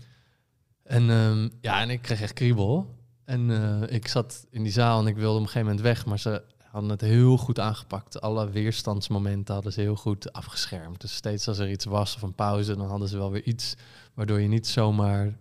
[0.82, 2.94] En ehm, ja, en ik kreeg echt kriebel.
[3.24, 6.06] En eh, ik zat in die zaal en ik wilde op een gegeven moment weg,
[6.06, 8.20] maar ze hadden het heel goed aangepakt.
[8.20, 11.00] Alle weerstandsmomenten hadden ze heel goed afgeschermd.
[11.00, 13.74] Dus steeds als er iets was of een pauze, dan hadden ze wel weer iets
[14.14, 15.38] waardoor je niet zomaar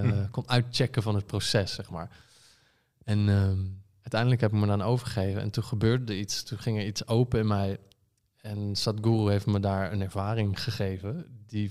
[0.00, 0.30] Hm.
[0.30, 2.10] kon uitchecken van het proces, zeg maar.
[3.04, 3.64] En ehm,
[4.00, 6.42] uiteindelijk heb ik me dan overgegeven en toen gebeurde er iets.
[6.42, 7.78] Toen ging er iets open in mij.
[8.36, 11.70] En Sadhguru heeft me daar een ervaring gegeven die,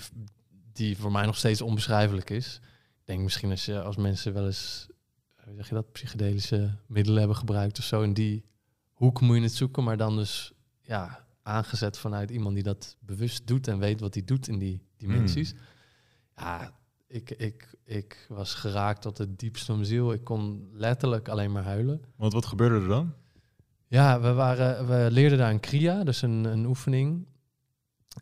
[0.73, 2.59] die voor mij nog steeds onbeschrijfelijk is.
[2.99, 4.87] Ik denk misschien als, je, als mensen wel eens,
[5.35, 8.01] eh, hoe zeg je dat, psychedelische middelen hebben gebruikt of zo.
[8.01, 8.45] In die
[8.91, 10.51] hoek moet je het zoeken, maar dan dus
[10.81, 14.81] ja, aangezet vanuit iemand die dat bewust doet en weet wat hij doet in die
[14.97, 15.53] dimensies.
[16.35, 16.73] Ja,
[17.11, 20.13] ik, ik, ik was geraakt tot het diepste van mijn ziel.
[20.13, 22.01] Ik kon letterlijk alleen maar huilen.
[22.15, 23.13] Want wat gebeurde er dan?
[23.87, 27.25] Ja, we, waren, we leerden daar een kriya, dus een, een oefening.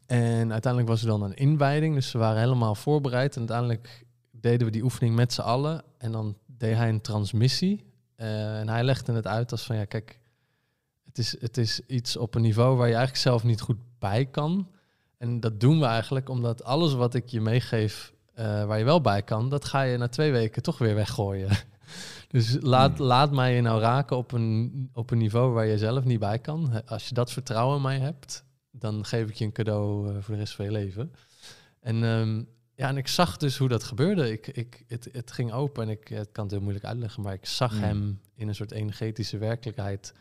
[0.06, 3.34] En uiteindelijk was er dan een inwijding, dus we waren helemaal voorbereid.
[3.34, 5.84] En uiteindelijk deden we die oefening met z'n allen.
[5.98, 7.86] En dan deed hij een transmissie.
[8.16, 10.20] Eh, en hij legde het uit als van, ja kijk,
[11.04, 14.26] het is, het is iets op een niveau waar je eigenlijk zelf niet goed bij
[14.26, 14.70] kan.
[15.18, 19.02] En dat doen we eigenlijk omdat alles wat ik je meegeef, eh, waar je wel
[19.02, 21.50] bij kan, dat ga je na twee weken toch weer weggooien.
[22.28, 23.06] Dus laat, Hmm.
[23.06, 26.40] laat mij je nou raken op een, op een niveau waar je zelf niet bij
[26.40, 26.86] kan.
[26.86, 30.34] Als je dat vertrouwen in mij hebt, dan geef ik je een cadeau eh, voor
[30.34, 31.12] de rest van je leven.
[31.80, 32.44] En, ehm,
[32.76, 34.32] ja, en ik zag dus hoe dat gebeurde.
[34.32, 37.34] Ik, ik, het, het ging open en ik het kan het heel moeilijk uitleggen, maar
[37.34, 37.82] ik zag Hmm.
[37.82, 40.14] hem in een soort energetische werkelijkheid.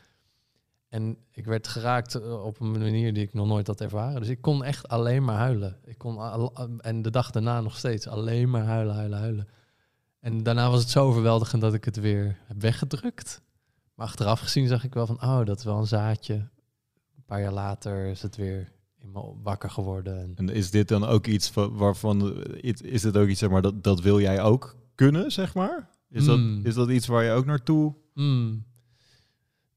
[0.89, 4.21] En ik werd geraakt eh, op een manier die ik nog nooit had ervaren.
[4.21, 5.77] Dus ik kon echt alleen maar huilen.
[5.85, 9.49] Ik kon al, en de dag daarna nog steeds alleen maar huilen, huilen, huilen.
[10.21, 13.43] En daarna was het zo overweldigend dat ik het weer heb weggedrukt.
[13.95, 16.35] Maar achteraf gezien zag ik wel van, oh, dat is wel een zaadje.
[16.35, 20.19] Een paar jaar later is het weer in me wakker geworden.
[20.19, 23.51] En En is dit dan ook iets van, waarvan, is is dit ook iets, zeg
[23.51, 25.91] maar, dat, dat wil jij ook kunnen, zeg maar?
[26.11, 26.57] Is, Hmm.
[26.57, 27.95] dat, is dat iets waar je ook naartoe...
[28.15, 28.65] Hmm.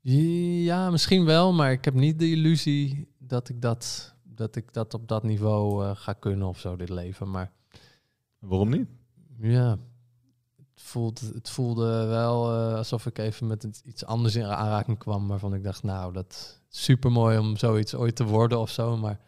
[0.02, 4.94] Ja, misschien wel, maar ik heb niet de illusie dat ik dat, dat, ik dat
[4.94, 7.32] op dat niveau eh, ga kunnen of zo, dit leven.
[7.32, 7.52] Maar
[8.40, 8.88] Waarom niet?
[9.42, 9.70] ja,
[10.58, 15.28] het, voelt, het voelde wel eh, alsof ik even met iets- anders in aanraking kwam,
[15.28, 18.98] waarvan ik dacht, nou, dat is super mooi om zoiets ooit te worden of zo.
[18.98, 19.20] Maar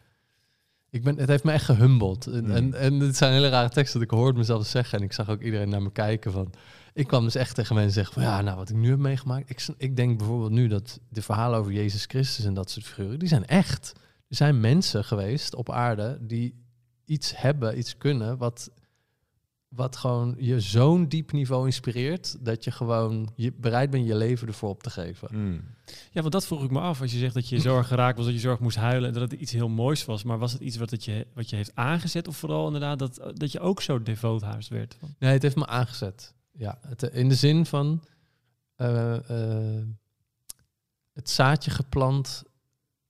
[0.90, 2.26] ik ben, het heeft me echt gehumbeld.
[2.26, 4.98] En, en, en het zijn hele rare teksten dat ik hoorde mezelf zeggen.
[4.98, 6.52] En ik zag ook iedereen naar me kijken van...
[6.94, 8.22] Ik kwam dus echt tegen mensen zeggen van...
[8.22, 9.50] Ja, nou, wat ik nu heb meegemaakt...
[9.50, 13.18] Ik, ik denk bijvoorbeeld nu dat de verhalen over Jezus Christus en dat soort figuren...
[13.18, 13.92] Die zijn echt.
[14.28, 16.64] Er zijn mensen geweest op aarde die
[17.04, 18.38] iets hebben, iets kunnen...
[18.38, 18.70] Wat,
[19.68, 22.36] wat gewoon je zo'n diep niveau inspireert...
[22.40, 25.28] dat je gewoon je bereid bent je leven ervoor op te geven.
[25.30, 25.64] Hmm.
[26.10, 27.00] Ja, want dat vroeg ik me af.
[27.00, 29.08] Als je zegt dat je zo erg geraakt was, dat je zo erg moest huilen...
[29.08, 30.24] en dat het iets heel moois was.
[30.24, 32.28] Maar was het iets wat, het je, wat je heeft aangezet?
[32.28, 34.96] Of vooral inderdaad dat, dat je ook zo devoot haast werd?
[35.18, 36.34] Nee, het heeft me aangezet.
[36.56, 38.04] Ja, het, in de zin van
[38.74, 39.30] eh,
[39.78, 39.86] eh,
[41.12, 42.42] het zaadje geplant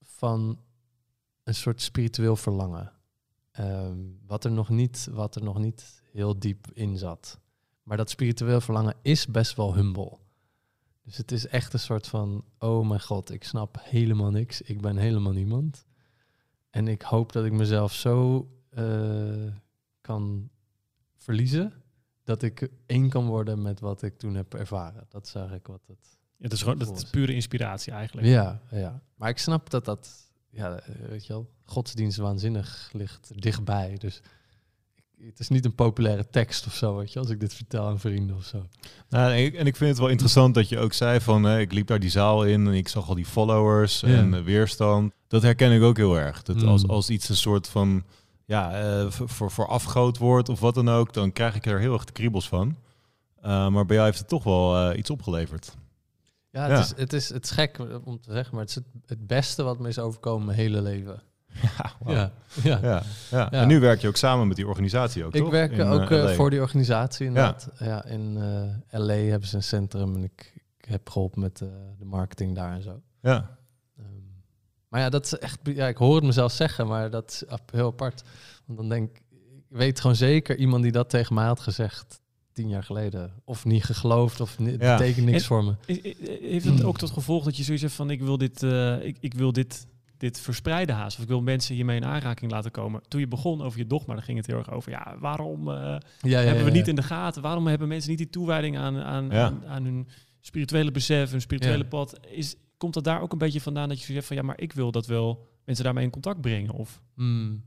[0.02, 0.58] van
[1.42, 2.92] een soort spiritueel verlangen.
[3.50, 7.38] Ehm, wat, er nog niet, wat er nog niet heel diep in zat.
[7.82, 10.18] Maar dat spiritueel verlangen is best wel humble.
[11.02, 14.60] Dus het is echt een soort van, oh mijn god, ik snap helemaal niks.
[14.62, 15.86] Ik ben helemaal niemand.
[16.70, 19.52] En ik hoop dat ik mezelf zo eh,
[20.00, 20.50] kan
[21.16, 21.83] verliezen
[22.24, 25.06] dat ik één kan worden met wat ik toen heb ervaren.
[25.08, 26.18] Dat is eigenlijk wat het...
[26.36, 28.26] Ja, dat is gewoon dat is pure inspiratie eigenlijk.
[28.26, 29.02] Ja, ja.
[29.14, 30.10] Maar ik snap dat dat,
[30.50, 33.96] ja, weet je wel, godsdienst waanzinnig ligt dichtbij.
[33.98, 34.20] Dus
[34.94, 37.86] ik, het is niet een populaire tekst of zo, weet je, als ik dit vertel
[37.86, 38.66] aan vrienden of zo.
[39.08, 41.60] Nou, en, ik, en ik vind het wel interessant dat je ook zei van, eh,
[41.60, 44.06] ik liep daar die zaal in en ik zag al die followers Ja.
[44.08, 45.12] en weerstand.
[45.28, 46.42] Dat herken ik ook heel erg.
[46.42, 46.68] Dat Mm.
[46.68, 48.04] als, als iets een soort van,
[48.44, 51.92] ja, eh, voor, voor afgoot wordt of wat dan ook, dan krijg ik er heel
[51.92, 52.76] erg de kriebels van.
[53.40, 55.76] Eh, maar bij jou heeft het toch wel eh, iets opgeleverd.
[56.50, 56.78] Ja, het, Ja.
[56.78, 59.62] Is, het, is, het is gek om te zeggen, maar het is het, het beste
[59.62, 61.22] wat me is overkomen mijn hele leven.
[62.06, 62.32] Ja.
[62.62, 63.02] Ja, ja.
[63.30, 63.50] Ja.
[63.50, 65.50] En nu werk je ook samen met die organisatie ook, Ik toch?
[65.50, 67.68] werk In, ook voor die organisatie inderdaad.
[67.78, 68.04] Ja.
[68.04, 68.38] in
[68.90, 71.58] LA hebben ze een centrum en ik, ik heb geholpen met
[71.98, 73.00] de marketing daar en zo.
[73.20, 73.56] Ja,
[74.94, 77.42] maar ja, dat is echt, ja, ik hoor het mezelf zeggen, maar dat is
[77.72, 78.22] heel apart.
[78.66, 79.22] Want dan denk ik,
[79.70, 82.20] ik weet gewoon zeker iemand die dat tegen mij had gezegd
[82.52, 83.32] tien jaar geleden.
[83.44, 84.96] Of niet geloofd, of ni- Ja.
[84.96, 85.74] betekent niks En- voor me.
[86.40, 89.16] Heeft het ook tot gevolg dat je zoiets hebt van ik wil dit, eh, ik,
[89.20, 89.86] ik wil dit,
[90.16, 91.16] dit verspreiden haast.
[91.16, 93.02] Of ik wil mensen hiermee in aanraking laten komen.
[93.08, 95.74] Toen je begon over je dogma, dan ging het heel erg over ja, waarom eh,
[95.74, 97.42] Ja, ja, hebben we ja, niet in de gaten?
[97.42, 99.44] Waarom hebben mensen niet die toewijding aan, aan, Ja.
[99.44, 100.08] aan, aan hun
[100.40, 101.88] spirituele besef, hun spirituele Ja.
[101.88, 102.18] pad?
[102.30, 104.72] Is, komt dat daar ook een beetje vandaan dat je hebt van ja, maar ik
[104.72, 106.72] wil dat wel mensen daarmee in contact brengen?
[106.72, 107.64] Of Hmm.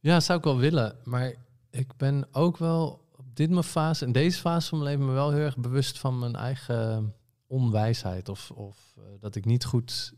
[0.00, 0.96] Ja, zou ik wel willen.
[1.04, 1.34] Maar
[1.70, 5.12] ik ben ook wel op dit mijn fase, in deze fase van mijn leven, me
[5.12, 7.14] wel heel erg bewust van mijn eigen
[7.46, 8.28] onwijsheid.
[8.28, 10.12] Of, of eh, dat ik niet goed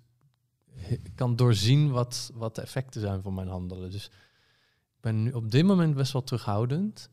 [1.14, 3.90] kan doorzien wat, wat de effecten zijn van mijn handelen.
[3.90, 7.10] Dus ik ben nu op dit moment best wel terughoudend.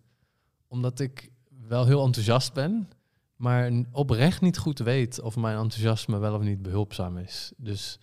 [0.67, 1.31] Omdat ik
[1.67, 2.89] wel heel enthousiast ben.
[3.35, 7.51] Maar oprecht niet goed weet of mijn enthousiasme wel of niet behulpzaam is.
[7.57, 7.99] Dus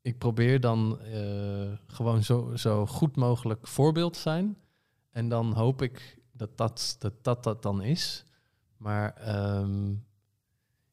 [0.00, 4.56] ik probeer dan eh, gewoon zo, zo goed mogelijk voorbeeld te zijn.
[5.10, 8.24] En dan hoop ik dat dat dat, dat, dat dan is.
[8.76, 9.94] Maar ehm,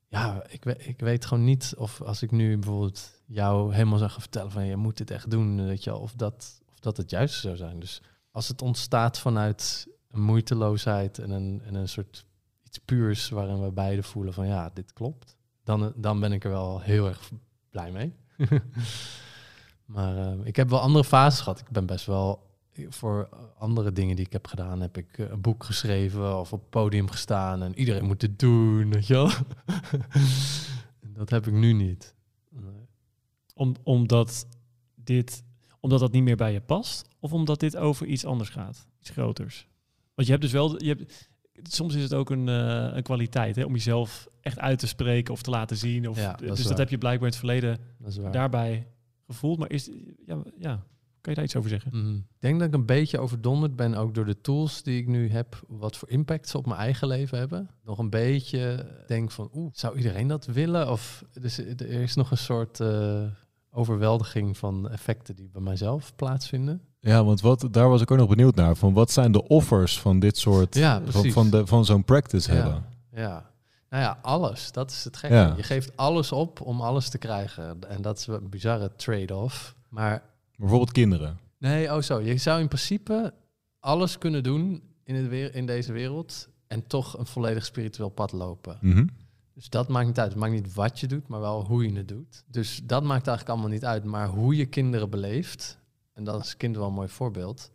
[0.08, 4.22] ja, ik, ik weet gewoon niet of als ik nu bijvoorbeeld jou helemaal zou gaan
[4.22, 7.40] vertellen van je moet dit echt doen, weet je, of dat, of dat het juiste
[7.40, 7.80] zou zijn.
[7.80, 8.02] Dus
[8.32, 12.26] als het ontstaat vanuit moeiteloosheid en een, en een soort
[12.72, 16.50] iets puurs waarin we beide voelen van ja, dit klopt, dan, dan ben ik er
[16.50, 17.32] wel heel erg
[17.70, 18.14] blij mee.
[19.86, 21.60] maar eh, ik heb wel andere fases gehad.
[21.60, 22.50] Ik ben best wel
[22.90, 26.70] voor andere dingen die ik heb gedaan, heb ik eh, een boek geschreven of op
[26.70, 29.30] podium gestaan en iedereen moet het doen, weet je wel.
[31.20, 32.16] dat heb ik nu niet.
[32.50, 32.88] Nee.
[33.54, 34.48] om, omdat
[34.96, 35.44] dit
[35.80, 37.08] omdat dat niet meer bij je past?
[37.20, 38.88] Of omdat dit over iets anders gaat?
[39.00, 39.68] Iets groters?
[40.16, 40.84] Want je hebt dus wel...
[40.84, 41.30] Je hebt,
[41.64, 45.34] soms is het ook een, eh, een kwaliteit hè, om jezelf echt uit te spreken
[45.34, 46.10] of te laten zien.
[46.10, 47.80] Of, Ja, dat is dus dat heb je blijkbaar in het verleden
[48.32, 48.88] daarbij
[49.28, 49.60] gevoeld.
[49.60, 49.90] Maar is,
[50.26, 50.84] ja, ja,
[51.22, 51.92] kan je daar iets over zeggen?
[51.94, 52.16] Mhm.
[52.16, 55.30] Ik denk dat ik een beetje overdonderd ben ook door de tools die ik nu
[55.30, 57.70] heb, wat voor impact ze op mijn eigen leven hebben.
[57.84, 60.92] Nog een beetje denk van, oeh, zou iedereen dat willen?
[60.92, 63.24] Of dus er is nog een soort eh,
[63.72, 66.82] overweldiging van effecten die bij mijzelf plaatsvinden.
[67.04, 68.76] Ja, want wat, daar was ik ook nog benieuwd naar.
[68.76, 72.52] Van wat zijn de offers van dit soort, Ja, van, van, de, van zo'n practice
[72.52, 72.86] hebben?
[73.12, 73.50] Ja, ja.
[73.90, 74.72] Nou ja, alles.
[74.72, 75.36] Dat is het gekke.
[75.36, 75.54] Ja.
[75.56, 77.78] Je geeft alles op om alles te krijgen.
[77.88, 79.76] En dat is een bizarre trade-off.
[79.90, 80.24] Maar
[80.56, 81.40] Bijvoorbeeld kinderen.
[81.58, 82.20] Nee, oh zo.
[82.20, 83.34] Je zou in principe
[83.80, 88.32] alles kunnen doen in, het weer, in deze wereld en toch een volledig spiritueel pad
[88.32, 88.78] lopen.
[88.82, 89.06] Mhm.
[89.54, 90.30] Dus dat maakt niet uit.
[90.30, 92.44] Het maakt niet wat je doet, maar wel hoe je het doet.
[92.48, 94.04] Dus dat maakt eigenlijk allemaal niet uit.
[94.04, 95.78] Maar hoe je kinderen beleeft,
[96.14, 97.72] en dat is kind wel een mooi voorbeeld.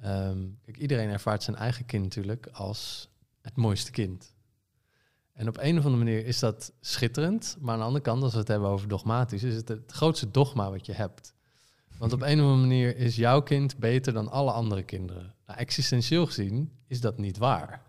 [0.00, 3.08] Ehm, kijk, iedereen ervaart zijn eigen kind natuurlijk als
[3.40, 4.34] het mooiste kind.
[5.32, 7.56] En op een of andere manier is dat schitterend.
[7.60, 10.30] Maar aan de andere kant, als we het hebben over dogmatisch, is het het grootste
[10.30, 11.34] dogma wat je hebt.
[11.98, 15.34] Want op een of andere manier is jouw kind beter dan alle andere kinderen.
[15.46, 17.82] Nou, existentieel gezien is dat niet waar.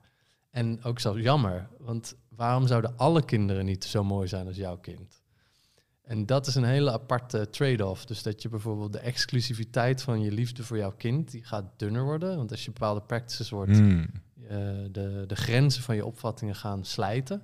[0.50, 4.78] En ook zelfs jammer, want waarom zouden alle kinderen niet zo mooi zijn als jouw
[4.78, 5.23] kind?
[6.04, 8.06] En dat is een hele aparte trade-off.
[8.06, 12.04] Dus dat je bijvoorbeeld de exclusiviteit van je liefde voor jouw kind, die gaat dunner
[12.04, 12.38] worden.
[12.38, 14.06] Want als je bepaalde practices wordt, Mm.
[14.48, 14.58] eh,
[14.92, 17.42] de, de grenzen van je opvattingen gaan slijten.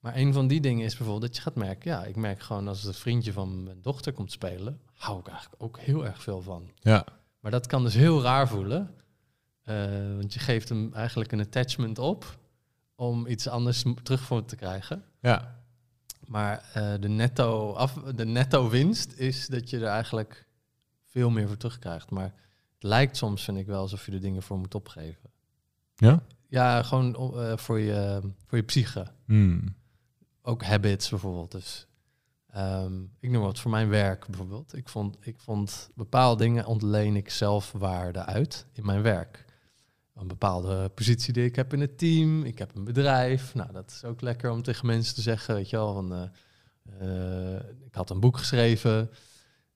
[0.00, 2.68] Maar een van die dingen is bijvoorbeeld dat je gaat merken, ja, ik merk gewoon
[2.68, 6.40] als het vriendje van mijn dochter komt spelen, hou ik eigenlijk ook heel erg veel
[6.42, 6.70] van.
[6.74, 7.04] Ja.
[7.40, 8.94] Maar dat kan dus heel raar voelen.
[9.62, 9.76] eh,
[10.16, 12.38] want je geeft hem eigenlijk een attachment op
[12.94, 15.04] om iets anders terug voor te krijgen.
[15.20, 15.60] ja.
[16.32, 20.46] Maar eh, de, netto af, de netto winst is dat je er eigenlijk
[21.06, 22.10] veel meer voor terugkrijgt.
[22.10, 22.34] Maar
[22.74, 25.30] het lijkt soms, vind ik wel, alsof je er dingen voor moet opgeven.
[25.94, 26.22] Ja?
[26.48, 29.06] Ja, gewoon eh, voor, je, voor je psyche.
[29.26, 29.74] Mm.
[30.42, 31.50] Ook habits bijvoorbeeld.
[31.50, 31.86] Dus
[32.48, 34.76] ehm, ik noem wat voor mijn werk bijvoorbeeld.
[34.76, 39.44] Ik vond, ik vond bepaalde dingen ontleen ik zelf waarde uit in mijn werk.
[40.14, 42.44] Een bepaalde positie die ik heb in het team.
[42.44, 43.54] Ik heb een bedrijf.
[43.54, 45.92] Nou, dat is ook lekker om tegen mensen te zeggen, weet je wel.
[45.92, 49.10] Van, eh, eh, ik had een boek geschreven.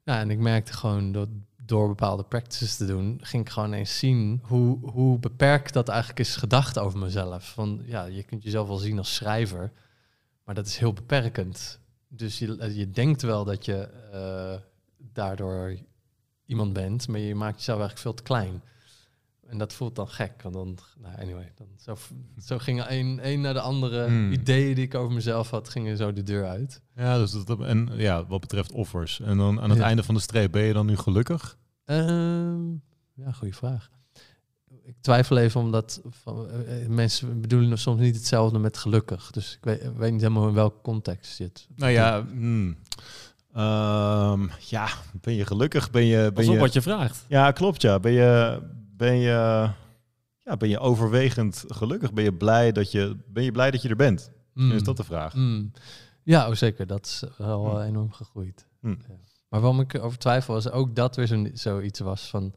[0.05, 1.29] Nou, en ik merkte gewoon dat
[1.67, 6.21] door bepaalde practices te doen, ging ik gewoon eens zien hoe, hoe beperkt dat eigenlijk
[6.21, 7.53] is gedacht over mezelf.
[7.53, 9.73] Van ja, je kunt jezelf wel zien als schrijver,
[10.45, 11.81] maar dat is heel beperkend.
[12.09, 14.61] Dus je, je denkt wel dat je eh,
[15.13, 15.77] daardoor
[16.47, 18.63] iemand bent, maar je maakt jezelf eigenlijk veel te klein.
[19.49, 20.43] En dat voelt dan gek.
[20.43, 21.97] Want dan, nou anyway, dan zo,
[22.45, 24.33] zo gingen een, een naar de andere Hmm.
[24.33, 26.81] ideeën die ik over mezelf had, gingen zo de deur uit.
[26.97, 29.21] Ja, dus dat, en ja, wat betreft offers.
[29.21, 29.85] En dan aan het Ja.
[29.85, 31.57] einde van de streep, ben je dan nu gelukkig?
[31.85, 32.71] Ehm,
[33.15, 33.91] ja, goede vraag.
[34.85, 39.31] Ik twijfel even omdat van, eh, mensen bedoelen soms niet hetzelfde met gelukkig.
[39.31, 41.67] Dus ik weet, weet niet helemaal in welke context zit.
[41.77, 42.77] Nou ja, hmm.
[43.53, 44.89] Ehm, ja,
[45.21, 45.91] ben je gelukkig?
[45.91, 47.25] Ben je, ben je, wat je vraagt.
[47.29, 47.83] Ja, klopt.
[47.83, 48.61] Ja, ben je,
[48.97, 49.71] ben je,
[50.43, 52.13] ja, ben je overwegend gelukkig?
[52.13, 54.31] Ben je blij dat je, ben je blij dat je er bent?
[54.55, 54.73] Mm.
[54.73, 55.35] Is dat de vraag?
[55.35, 55.73] Mm.
[56.23, 56.87] Ja, oh, zeker.
[56.87, 57.81] Dat is wel Mm.
[57.81, 58.67] enorm gegroeid.
[58.81, 58.99] Mm.
[59.09, 59.15] Ja.
[59.49, 62.55] Maar waarom ik over twijfel was ook dat weer zo, zoiets was van...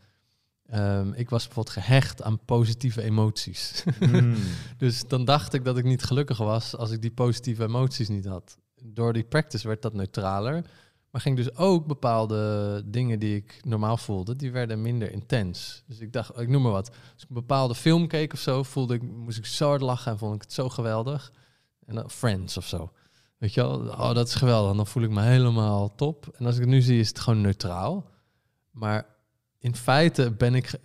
[0.66, 3.84] ehm, ik was bijvoorbeeld gehecht aan positieve emoties.
[4.78, 8.26] Dus dan dacht ik dat ik niet gelukkig was als ik die positieve emoties niet
[8.26, 8.58] had.
[8.84, 10.66] Door die practice werd dat neutraler.
[11.12, 15.84] Maar ging dus ook bepaalde dingen die ik normaal voelde, die werden minder intens.
[15.88, 16.90] Dus ik dacht, ik noem maar wat.
[16.90, 20.12] Als ik een bepaalde film keek of zo, voelde ik, moest ik zo hard lachen
[20.12, 21.32] en vond ik het zo geweldig.
[21.86, 22.92] En dan Friends of zo.
[23.38, 24.72] Weet je wel, oh, dat is geweldig.
[24.72, 26.28] En dan voel ik me helemaal top.
[26.38, 28.10] En als ik het nu zie, is het gewoon neutraal.
[28.72, 29.06] Maar
[29.60, 30.80] in feite ben ik ge-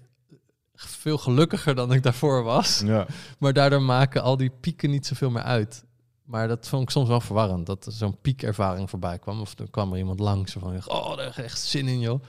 [0.75, 2.81] veel gelukkiger dan ik daarvoor was.
[2.85, 3.07] Ja.
[3.39, 5.85] Maar daardoor maken al die pieken niet zoveel meer uit.
[6.25, 7.67] Maar dat vond ik soms wel verwarrend.
[7.67, 9.41] Dat er zo'n piekervaring voorbij kwam.
[9.41, 10.83] Of dan kwam er iemand langs van...
[10.87, 12.23] Oh, daar heb ik echt zin in, joh.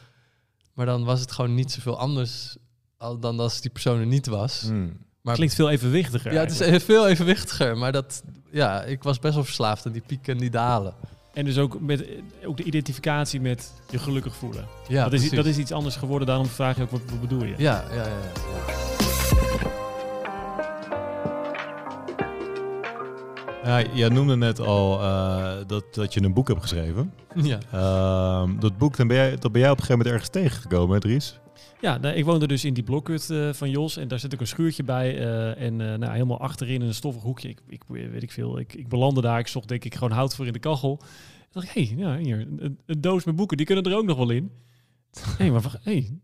[0.74, 2.56] Maar dan was het gewoon niet zoveel anders...
[3.20, 4.62] dan als die persoon er niet was.
[4.62, 4.98] Hmm.
[5.22, 6.34] Maar Klinkt veel evenwichtiger.
[6.34, 7.78] ja, het is veel evenwichtiger.
[7.78, 8.24] Maar dat...
[8.52, 10.94] Ja, ik was best wel verslaafd aan die pieken en die dalen.
[11.34, 12.06] En dus ook, met,
[12.46, 14.68] ook de identificatie met je gelukkig voelen.
[14.88, 15.38] Ja, dat, is, precies.
[15.38, 16.28] dat is iets anders geworden.
[16.28, 17.54] Daarom vraag je ook, wat, wat bedoel je?
[17.58, 18.06] Ja, ja, ja.
[18.06, 19.15] ja.
[23.66, 27.14] Ja, jij noemde net al eh, dat, dat je een boek hebt geschreven.
[27.36, 27.60] ja.
[27.72, 30.94] Ehm, dat boek, dan ben jij, dat ben jij op een gegeven moment ergens tegengekomen,
[30.94, 31.40] hè, Dries?
[31.82, 34.40] Ja, nou, ik woonde dus in die blokhut eh, van Jos en daar zit ook
[34.40, 35.18] een schuurtje bij.
[35.18, 37.50] eh, en nou, helemaal achterin in een stoffig hoekje.
[37.50, 38.60] Ik, ik weet ik veel.
[38.60, 39.40] Ik, ik belandde daar.
[39.40, 40.98] Ik zocht denk ik gewoon hout voor in de kachel.
[40.98, 41.08] Toen
[41.52, 44.06] dacht ik, hé, hey, ja, hier, een, een doos met boeken, die kunnen er ook
[44.06, 44.52] nog wel in.
[45.20, 46.20] Hé, hey, maar hey,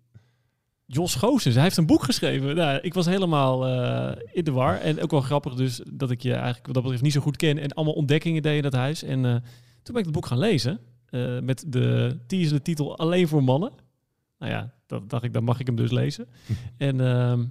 [0.93, 2.55] Jos Goossens, hij heeft een boek geschreven.
[2.55, 4.77] Nou, ik was helemaal eh, in de war.
[4.79, 7.37] En ook wel grappig dus dat ik je eigenlijk wat dat betreft niet zo goed
[7.37, 7.57] ken.
[7.57, 9.03] En allemaal ontdekkingen deed in dat huis.
[9.03, 9.31] En eh,
[9.83, 10.79] toen ben ik het boek gaan lezen.
[11.09, 13.71] eh, met de teaser, titel Alleen voor mannen.
[14.39, 16.27] Nou ja, dat dacht ik, dan mag ik hem dus lezen.
[16.77, 17.43] en ehm,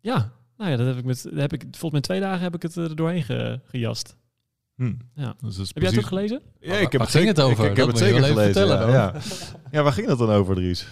[0.00, 2.62] ja, nou ja, dat heb ik met, heb ik, volgens mij twee dagen heb ik
[2.62, 4.16] het er doorheen ge- gejast.
[4.76, 4.92] Hm.
[5.14, 5.34] Ja.
[5.40, 6.40] Dus Heb jij het ook precies- gelezen?
[6.60, 7.64] Ja, ik heb Waar het ging zeker, het over?
[7.64, 8.42] Ik, ik heb het zeker gelezen.
[8.44, 9.20] vertellen ja, ja.
[9.70, 10.86] ja, waar ging dat dan over, Dries?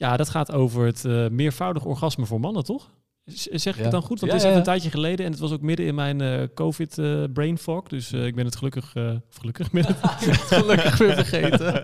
[0.00, 2.90] Ja, dat gaat over het eh, meervoudig orgasme voor mannen, toch?
[3.24, 3.82] Zeg ik Ja.
[3.82, 4.20] het dan goed?
[4.20, 6.42] Want het is ja, een tijdje geleden en het was ook midden in mijn eh,
[6.54, 7.88] COVID eh, brain fog.
[7.88, 8.92] Dus ik ben het gelukkig,
[9.28, 9.96] gelukkig, ben het
[10.52, 11.82] gelukkig weer vergeten.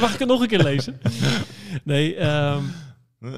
[0.00, 1.00] Mag ik het nog een keer lezen?
[1.84, 2.62] Nee, ehm,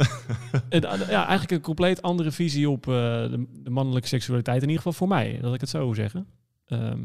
[0.69, 4.57] het, ja, eigenlijk een compleet andere visie op de, de mannelijke seksualiteit.
[4.63, 6.27] In ieder geval voor mij, dat ik het zo zeggen.
[6.67, 6.99] Ehm,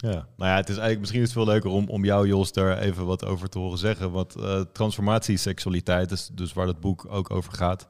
[0.00, 2.52] Ja, nou ja, het is eigenlijk misschien is het veel leuker om, om jou, Jos,
[2.52, 4.10] daar even wat over te horen zeggen.
[4.10, 7.86] Want eh transformatieseksualiteit, is dus waar dat boek ook over gaat,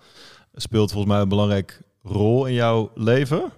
[0.55, 3.53] speelt volgens mij een belangrijk rol in jouw leven.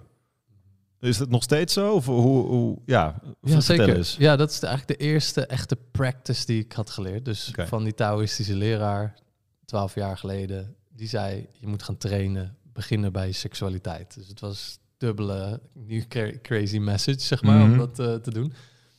[0.99, 1.93] Is dat nog steeds zo?
[1.93, 3.95] Of hoe, hoe ja, Ja, zeker.
[3.95, 4.15] eens.
[4.19, 7.25] Ja, dat is de, eigenlijk de eerste echte practice die ik had geleerd.
[7.25, 9.13] Dus van die Taoïstische leraar,
[9.65, 14.15] twaalf jaar geleden, die zei: je moet gaan trainen, beginnen bij je seksualiteit.
[14.15, 17.71] Dus het was dubbele, nu cra- crazy message, zeg maar, Mhm.
[17.71, 18.53] om dat eh, te doen.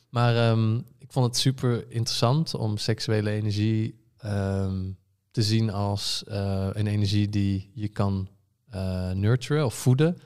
[0.09, 4.83] Maar ehm, ik vond het super interessant om seksuele energie ehm,
[5.31, 8.27] te zien als eh, een energie die je kan
[8.69, 10.17] eh nurturen of voeden.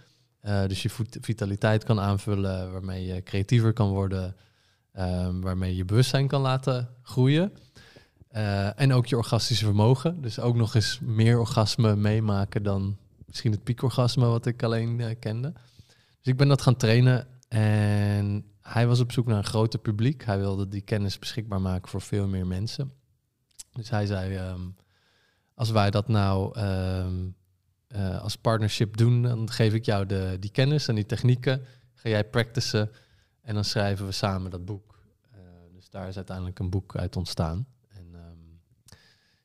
[0.68, 0.90] Dus je
[1.22, 4.36] vitaliteit kan aanvullen, waarmee je creatiever kan worden,
[4.92, 7.52] ehm, waarmee je bewustzijn kan laten groeien.
[8.76, 10.22] En ook je orgastische vermogen.
[10.22, 15.54] Dus ook nog eens meer orgasme meemaken dan misschien het piekorgasme wat ik alleen kende.
[16.22, 20.26] Dus ik ben dat gaan trainen en hij was op zoek naar een groter publiek.
[20.26, 22.94] Hij wilde die kennis beschikbaar maken voor veel meer mensen.
[23.72, 24.62] Dus hij zei, ehm,
[25.54, 27.30] als wij dat nou ehm,
[27.88, 31.66] eh, als partnership doen, dan geef ik jou de, die kennis en die technieken.
[31.94, 32.92] Ga jij practicen
[33.42, 35.00] en dan schrijven we samen dat boek.
[35.32, 35.40] Eh,
[35.74, 37.68] dus daar is uiteindelijk een boek uit ontstaan.
[37.88, 38.98] En ehm,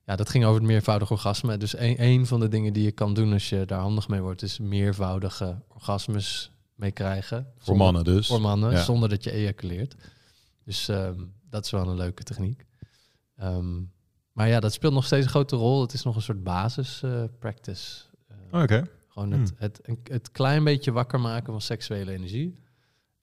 [0.04, 1.56] ja, dat ging over het meervoudig orgasme.
[1.56, 4.20] Dus een, een van de dingen die je kan doen als je daar handig mee
[4.20, 7.52] wordt, is meervoudige orgasmes mee krijgen.
[7.58, 8.26] Voor mannen dus.
[8.26, 8.82] Voor mannen, Ja.
[8.82, 9.94] zonder dat je ejaculeert.
[10.64, 11.20] Dus ehm,
[11.50, 12.66] dat is wel een leuke techniek.
[13.36, 13.82] Ehm,
[14.32, 15.80] maar ja, dat speelt nog steeds een grote rol.
[15.80, 18.02] Het is nog een soort basis eh, practice.
[18.50, 18.88] Eh, Oké.
[19.08, 19.58] gewoon het, Hmm.
[19.58, 22.58] het, een- het klein beetje wakker maken van seksuele energie.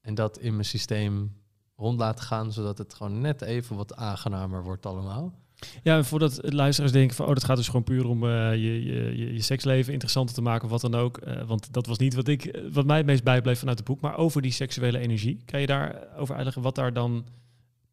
[0.02, 1.40] En dat in mijn systeem
[1.76, 5.40] rond laten gaan, zodat het gewoon net even wat aangenamer wordt allemaal.
[5.84, 8.84] Ja, en voordat luisteraars denken van, oh, dat gaat dus gewoon puur om uh, je,
[8.84, 11.20] je, je, seksleven interessanter te maken of wat dan ook.
[11.28, 14.02] Uh, want dat was niet wat, ik, wat mij het meest bijbleef vanuit het boek.
[14.02, 15.42] Maar over die seksuele energie.
[15.46, 17.26] Kan je daarover uitleggen wat daar dan,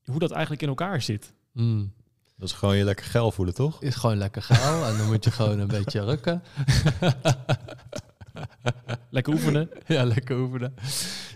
[0.05, 1.33] hoe dat eigenlijk in elkaar zit?
[1.53, 1.93] Mm.
[2.37, 3.83] Dat is gewoon je lekker geil voelen, toch?
[3.83, 6.43] Is gewoon lekker geil en dan moet je gewoon een beetje rukken.
[9.11, 9.71] lekker oefenen.
[9.87, 10.75] Ja, lekker oefenen.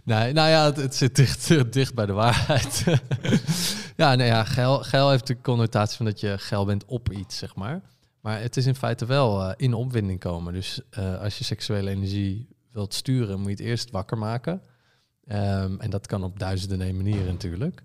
[0.05, 2.85] Nee, nou ja, het, het zit dicht, dicht bij de waarheid.
[3.97, 7.39] ja, nee, ja, geil, geil heeft de connotatie van dat je geil bent op iets,
[7.39, 7.81] zeg maar.
[8.21, 10.53] Maar het is in feite wel uh, in opwinding komen.
[10.53, 14.63] Dus uh, als je seksuele energie wilt sturen, moet je het eerst wakker maken.
[15.27, 17.83] Um, en dat kan op duizenden manieren natuurlijk.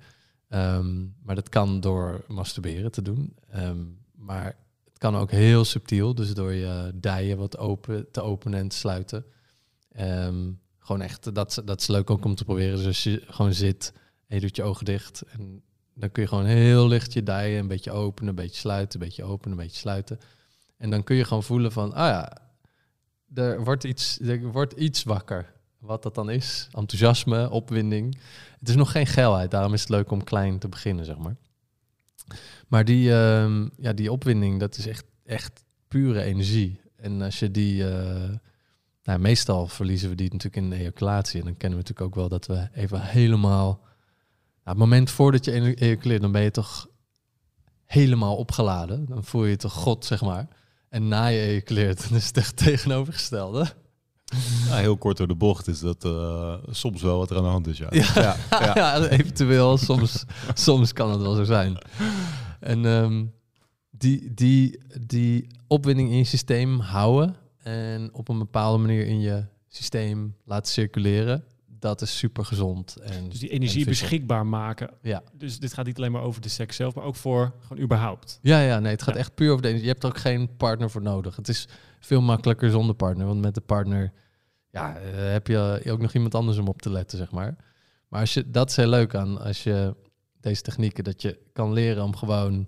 [0.50, 3.36] Um, maar dat kan door masturberen te doen.
[3.56, 4.56] Um, maar
[4.98, 8.76] het kan ook heel subtiel, dus door je dijen wat open, te openen en te
[8.76, 9.26] sluiten.
[10.00, 12.78] Um, gewoon echt, dat, dat is leuk ook om te proberen.
[12.78, 13.94] Dus als je gewoon zit
[14.28, 15.22] en je doet je ogen dicht.
[15.22, 15.62] En
[15.94, 19.08] dan kun je gewoon heel licht je dijen een beetje openen, een beetje sluiten, een
[19.08, 20.20] beetje openen, een beetje sluiten.
[20.78, 22.38] En dan kun je gewoon voelen van, ah ja,
[23.34, 25.54] er wordt iets, er wordt iets wakker.
[25.80, 28.18] Wat dat dan is, enthousiasme, opwinding.
[28.60, 31.36] Het is nog geen geilheid, daarom is het leuk om klein te beginnen, zeg maar.
[32.68, 36.80] Maar die, uh, ja, die opwinding, dat is echt, echt pure energie.
[36.96, 38.30] En als je die, uh,
[39.04, 41.40] nou, meestal verliezen we die natuurlijk in de ejaculatie.
[41.40, 43.80] En dan kennen we natuurlijk ook wel dat we even helemaal,
[44.64, 46.88] nou, het moment voordat je ejaculeert, dan ben je toch
[47.86, 49.06] helemaal opgeladen.
[49.06, 50.48] Dan voel je toch God, zeg maar.
[50.90, 53.74] En na je ejaculeert, dan is het echt tegenovergestelde.
[54.68, 57.50] Ja, heel kort door de bocht is dat uh, soms wel wat er aan de
[57.50, 57.78] hand is.
[57.78, 58.36] Ja, ja.
[58.50, 59.08] ja, ja.
[59.08, 59.78] eventueel.
[59.78, 61.78] Soms, soms kan het wel zo zijn.
[62.60, 63.34] En um,
[63.90, 69.46] die, die, die opwinding in je systeem houden en op een bepaalde manier in je
[69.68, 71.44] systeem laten circuleren,
[71.80, 72.96] dat is super gezond.
[72.96, 74.90] En, dus die energie beschikbaar maken.
[75.02, 75.24] Ja.
[75.34, 78.40] Dus dit gaat niet alleen maar over de seks zelf, maar ook voor gewoon überhaupt.
[78.42, 79.88] Ja, ja, nee, het gaat echt puur over de energie.
[79.88, 81.36] Je hebt er ook geen partner voor nodig.
[81.36, 81.68] Het is
[82.00, 84.14] veel makkelijker zonder partner, want met de partner
[84.72, 87.56] ja, uh, heb je ook nog iemand anders om op te letten, zeg maar.
[88.08, 89.96] Maar als je, dat is heel leuk aan als je
[90.40, 92.68] deze technieken, dat je kan leren om gewoon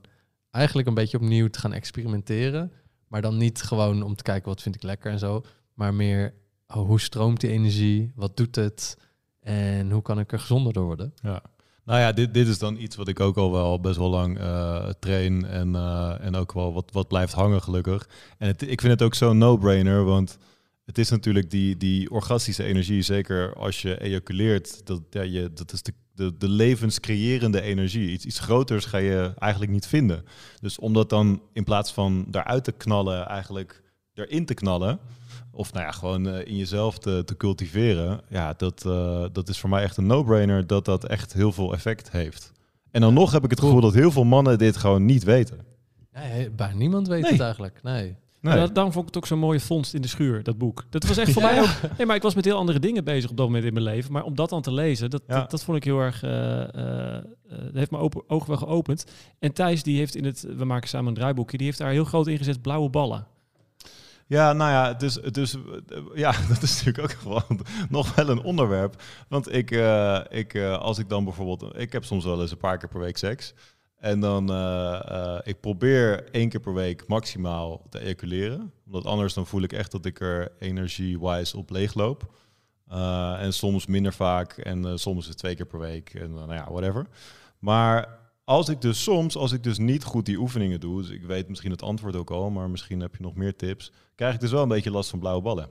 [0.52, 2.72] eigenlijk een beetje opnieuw te gaan experimenteren.
[3.08, 5.44] Maar dan niet gewoon om te kijken wat vind ik lekker en zo.
[5.74, 6.34] Maar meer
[6.76, 8.12] oh, hoe stroomt die energie?
[8.16, 8.98] Wat doet het?
[9.40, 11.14] En hoe kan ik er gezonder door worden?
[11.22, 11.42] Ja.
[11.84, 14.40] Nou ja, dit, dit is dan iets wat ik ook al wel best wel lang
[14.40, 18.10] uh, train en, uh, en ook wel wat, wat blijft hangen gelukkig.
[18.38, 20.38] En het, ik vind het ook zo'n no-brainer, want
[20.86, 25.84] het is natuurlijk die, die orgastische energie, zeker als je ejaculeert, dat, je, dat is
[25.84, 28.10] de, de, de levenscreërende energie.
[28.10, 30.26] Iets, iets groters ga je eigenlijk niet vinden.
[30.62, 35.00] Dus om dat dan in plaats van daaruit te knallen, eigenlijk erin te knallen,
[35.52, 39.60] of nou ja, gewoon uh, in jezelf te, te cultiveren, ja, dat, uh, dat is
[39.60, 42.52] voor mij echt een no-brainer dat dat echt heel veel effect heeft.
[42.92, 45.60] En dan nog heb ik het gevoel dat heel veel mannen dit gewoon niet weten.
[46.14, 47.32] Nee, bijna niemand weet nee.
[47.32, 47.80] het eigenlijk.
[47.84, 48.16] Nee.
[48.42, 48.58] Nee.
[48.58, 50.86] Ja, daarom vond ik het ook zo'n mooie vondst in de schuur, dat boek.
[50.90, 51.98] Dat was echt voor mij ook...
[51.98, 54.12] Nee, maar ik was met heel andere dingen bezig op dat moment in mijn leven.
[54.12, 55.40] Maar om dat dan te lezen, dat, ja.
[55.40, 56.24] dat, dat, vond ik heel erg...
[56.24, 57.18] Uh, uh,
[57.50, 59.06] dat heeft mijn open, ogen wel geopend.
[59.40, 60.46] En Thijs, die heeft in het...
[60.58, 61.58] We maken samen een draaiboekje.
[61.58, 63.28] Die heeft daar heel groot ingezet blauwe ballen.
[64.30, 65.58] Ja, nou ja, dus, dus
[66.14, 69.02] ja, dat is natuurlijk ook gewoon nog wel een onderwerp.
[69.28, 71.78] Want ik, uh, ik als ik dan bijvoorbeeld...
[71.80, 73.54] Ik heb soms wel eens een paar keer per week seks...
[73.98, 74.44] En dan,
[75.44, 78.74] ik probeer één keer per week maximaal te ejaculeren.
[78.86, 82.32] Omdat anders dan voel ik echt dat ik er energie-wise op leegloop.
[83.40, 86.72] En soms minder vaak en soms is het twee keer per week en nou ja,
[86.72, 87.08] whatever.
[87.60, 88.19] Maar
[88.50, 91.50] als ik dus soms, als ik dus niet goed die oefeningen doe, dus ik weet
[91.50, 94.52] misschien het antwoord ook al, maar misschien heb je nog meer tips, krijg ik dus
[94.52, 95.70] wel een beetje last van blauwe ballen.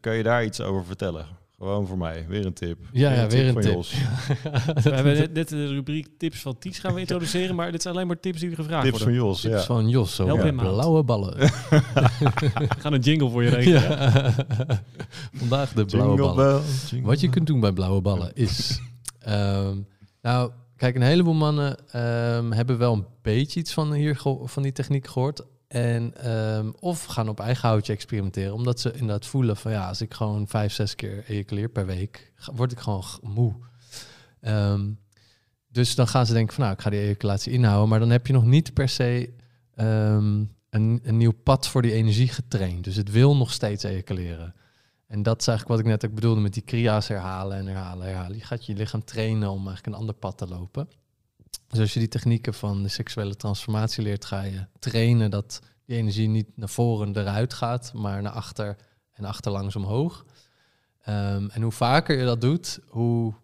[0.00, 1.26] Kan je daar iets over vertellen?
[1.58, 2.26] Gewoon voor mij.
[2.28, 2.78] Weer een tip.
[2.92, 3.72] Ja, weer ja, een weer tip een van tip.
[3.72, 3.94] Jos.
[4.84, 7.94] we hebben net, net de rubriek tips van Ties gaan we introduceren, maar dit zijn
[7.94, 9.26] alleen maar tips die gevraagd Tips van worden.
[9.26, 9.62] Jos, Tips ja.
[9.62, 10.14] van Jos.
[10.14, 10.52] Zo Help ja.
[10.52, 11.36] blauwe ballen.
[11.38, 13.82] We gaan een jingle voor je regelen.
[13.82, 14.34] Ja.
[15.40, 16.62] Vandaag de blauwe Jingle ballen.
[16.90, 18.80] bell, Wat je kunt doen bij blauwe ballen is...
[19.18, 19.76] ehm,
[20.22, 24.72] nou, kijk, een heleboel mannen ehm, hebben wel een beetje iets van, hier van die
[24.72, 25.42] techniek gehoord.
[25.68, 28.54] En, ehm, of gaan op eigen houtje experimenteren.
[28.54, 32.32] Omdat ze inderdaad voelen van ja, als ik gewoon vijf, zes keer ejaculeer per week,
[32.54, 33.54] word ik gewoon moe.
[34.40, 34.90] Ehm,
[35.68, 37.88] dus dan gaan ze denken van nou, ik ga die ejaculatie inhouden.
[37.88, 39.32] Maar dan heb je nog niet per se
[40.74, 42.84] een, een nieuw pad voor die energie getraind.
[42.84, 44.54] Dus het wil nog steeds ejaculeren.
[45.14, 48.06] En dat is eigenlijk wat ik net ook bedoelde met die kria's herhalen en herhalen,
[48.06, 48.36] herhalen.
[48.36, 50.88] Je gaat je lichaam trainen om eigenlijk een ander pad te lopen.
[51.68, 55.96] Dus als je die technieken van de seksuele transformatie leert, ga je trainen dat die
[55.96, 58.76] energie niet naar voren eruit gaat, maar naar achter
[59.12, 60.24] en achterlangs omhoog.
[61.02, 63.34] Ehm, en hoe vaker je dat doet, hoe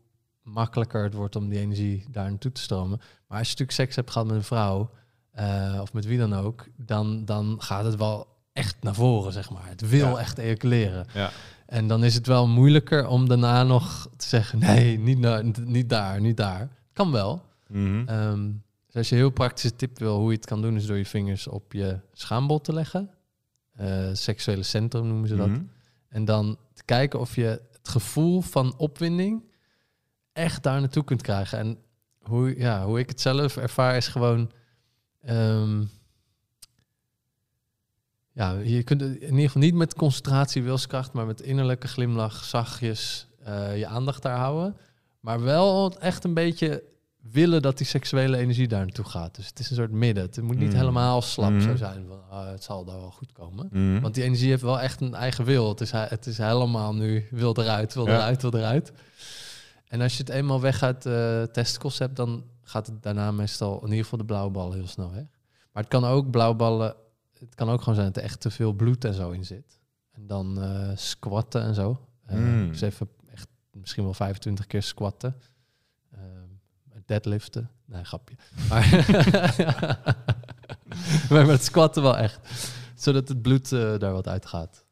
[0.42, 2.98] makkelijker het wordt om die energie daar naartoe te stromen.
[2.98, 4.90] Maar als je natuurlijk seks hebt gehad met een vrouw,
[5.30, 9.50] eh, of met wie dan ook, dan, dan gaat het wel echt naar voren, zeg
[9.50, 9.68] maar.
[9.68, 10.18] Het wil Ja.
[10.18, 11.06] echt ejaculeren.
[11.14, 11.30] Ja.
[11.70, 15.18] En dan is het wel moeilijker om daarna nog te zeggen, nee, niet,
[15.64, 16.68] niet daar, niet daar.
[16.92, 17.42] Kan wel.
[17.68, 18.08] Mhm.
[18.08, 18.50] Ehm,
[18.86, 20.96] dus als je een heel praktische tip wil hoe je het kan doen, is door
[20.96, 23.10] je vingers op je schaambod te leggen.
[23.72, 25.48] Eh, seksuele centrum noemen ze dat.
[25.48, 25.62] Mhm.
[26.08, 29.44] En dan te kijken of je het gevoel van opwinding
[30.32, 31.58] echt daar naartoe kunt krijgen.
[31.58, 31.78] En
[32.18, 34.50] hoe, ja, hoe ik het zelf ervaar is gewoon...
[35.22, 35.84] ehm,
[38.40, 43.26] ja, je kunt in ieder geval niet met concentratie, wilskracht, maar met innerlijke glimlach zachtjes
[43.44, 44.76] eh, je aandacht daar houden.
[45.20, 46.82] Maar wel echt een beetje
[47.32, 49.34] willen dat die seksuele energie daar naartoe gaat.
[49.34, 50.24] Dus het is een soort midden.
[50.24, 50.76] Het moet niet Mm.
[50.78, 53.68] helemaal slap zo zijn van ah, het zal daar wel goed komen.
[53.72, 54.00] Mhm.
[54.00, 55.68] Want die energie heeft wel echt een eigen wil.
[55.68, 58.14] Het is, he- het is helemaal nu wil eruit, wil Ja.
[58.14, 58.92] eruit, wil eruit.
[59.88, 61.02] En als je het eenmaal weg uit
[61.52, 65.10] testicles hebt, dan gaat het daarna meestal in ieder geval de blauwe ballen heel snel
[65.12, 65.24] weg.
[65.72, 66.94] Maar het kan ook blauwe ballen,
[67.40, 69.78] het kan ook gewoon zijn dat er echt te veel bloed en zo in zit.
[70.10, 72.06] En dan eh, squatten en zo.
[72.30, 72.68] Mm.
[72.68, 75.36] Dus even echt misschien wel 25 keer squatten.
[76.10, 76.20] Eh,
[77.06, 77.70] deadliften.
[77.84, 78.36] Nee, grapje.
[78.68, 79.06] Maar,
[81.30, 82.40] maar met squatten wel echt.
[82.94, 84.84] Zodat het bloed daar wat uitgaat.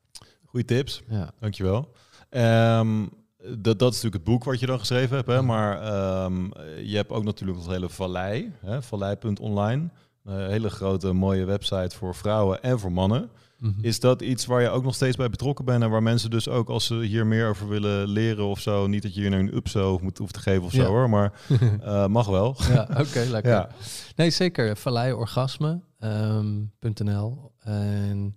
[0.44, 1.03] Goeie tips.
[1.09, 1.30] Ja.
[1.38, 1.92] Dankjewel.
[2.28, 3.05] Ehm
[3.38, 5.28] dat, dat is natuurlijk het boek wat je dan geschreven hebt.
[5.28, 5.42] Hè?
[5.42, 6.44] Maar ehm,
[6.82, 8.53] je hebt ook natuurlijk ons hele Vallei.
[8.61, 8.82] Hè?
[8.82, 9.88] Vallei.online.
[10.29, 13.31] Een hele grote mooie website voor vrouwen en voor mannen.
[13.59, 13.72] Mhm.
[13.81, 15.83] Is dat iets waar je ook nog steeds bij betrokken bent?
[15.83, 18.87] En waar mensen dus ook als ze hier meer over willen leren of zo...
[18.87, 20.85] niet dat je hier een upso moet hoeft te geven of Ja.
[20.85, 21.11] zo hoor.
[21.11, 21.33] Maar
[21.83, 22.57] eh, mag wel.
[22.68, 23.53] ja, oké, lekker.
[23.53, 23.68] Ja.
[24.16, 24.76] Nee, zeker.
[24.76, 27.53] Valleiorgasme.nl.
[27.59, 28.35] en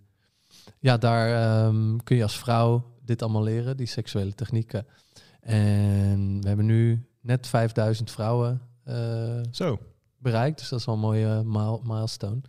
[0.80, 1.30] ja, daar
[1.66, 4.86] ehm, kun je als vrouw dit allemaal leren, die seksuele technieken.
[5.42, 9.80] En we hebben nu net 5000 vrouwen eh, Zo.
[10.22, 10.60] Bereikt.
[10.60, 12.42] Dus dat is wel een mooie mile- milestone.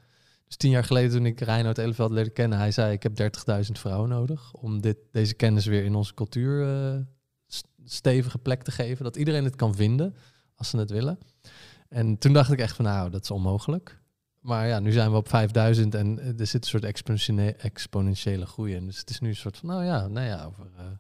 [0.46, 3.16] Dus tien jaar geleden toen ik Reinoud Eleveld leerde kennen, hij zei ik heb
[3.64, 6.98] 30.000 vrouwen nodig om dit, deze kennis weer in onze cultuur eh,
[7.46, 9.04] st- stevige plek te geven.
[9.04, 10.14] Dat iedereen het kan vinden
[10.56, 11.18] als ze het willen.
[11.88, 14.00] En toen dacht ik echt van nou, dat is onmogelijk.
[14.40, 18.46] Maar ja, nu zijn we op 5000 en eh, er zit een soort exponentiële, exponentiële
[18.46, 18.86] groei in.
[18.86, 20.98] Dus het is nu een soort van, nou ja, nou ja over een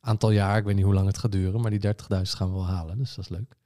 [0.00, 1.92] aantal jaar, ik weet niet hoe lang het gaat duren, maar die 30.000
[2.22, 2.98] gaan we wel halen.
[2.98, 3.56] Dus dat is leuk.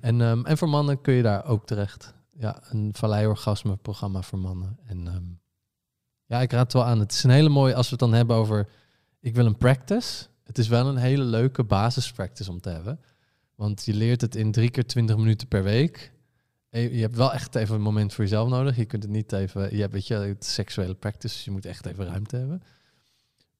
[0.00, 2.14] En, ehm, en voor mannen kun je daar ook terecht.
[2.38, 4.78] Ja, een valleiorgasme programma voor mannen.
[4.86, 5.24] En ehm,
[6.26, 7.00] ja, ik raad het wel aan.
[7.00, 8.68] Het is een hele mooie, als we het dan hebben over,
[9.20, 10.26] ik wil een practice.
[10.44, 13.00] Het is wel een hele leuke basispractice om te hebben.
[13.54, 16.12] Want je leert het in drie keer 20 minuten per week.
[16.70, 18.76] Je hebt wel echt even een moment voor jezelf nodig.
[18.76, 21.66] Je kunt het niet even, je hebt weet je, het seksuele practice, dus je moet
[21.66, 22.62] echt even ruimte hebben.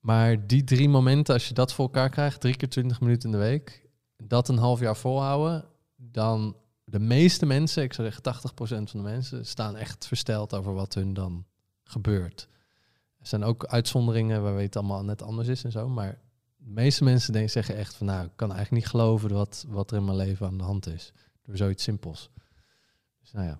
[0.00, 3.38] Maar die drie momenten, als je dat voor elkaar krijgt, drie keer 20 minuten in
[3.38, 3.86] de week,
[4.16, 5.64] dat een half jaar volhouden,
[6.00, 10.94] dan de meeste mensen, ik zeggen 80% van de mensen, staan echt versteld over wat
[10.94, 11.46] hun dan
[11.82, 12.48] gebeurt.
[13.18, 16.20] Er zijn ook uitzonderingen waar het allemaal net anders is en zo, maar
[16.56, 19.90] de meeste mensen denken, zeggen echt van nou, ik kan eigenlijk niet geloven wat, wat
[19.90, 21.12] er in mijn leven aan de hand is.
[21.42, 22.30] Door zoiets simpels.
[23.20, 23.58] Dus nou ja,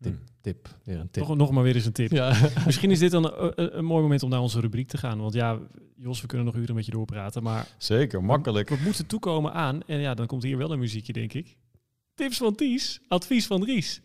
[0.00, 0.24] tip, Hmm.
[0.40, 1.26] tip, weer een tip.
[1.26, 2.10] Nog, nog maar weer eens een tip.
[2.10, 2.36] Ja.
[2.66, 5.20] Misschien is dit dan een, een, een mooi moment om naar onze rubriek te gaan.
[5.20, 5.58] Want ja,
[5.96, 7.42] Jos, we kunnen nog uren met je doorpraten.
[7.42, 8.68] Maar Zeker, makkelijk.
[8.68, 9.82] we moeten toekomen aan.
[9.86, 11.56] En ja, dan komt hier wel een muziekje, denk ik.
[12.14, 14.02] Tips van Ties, advies van Dries.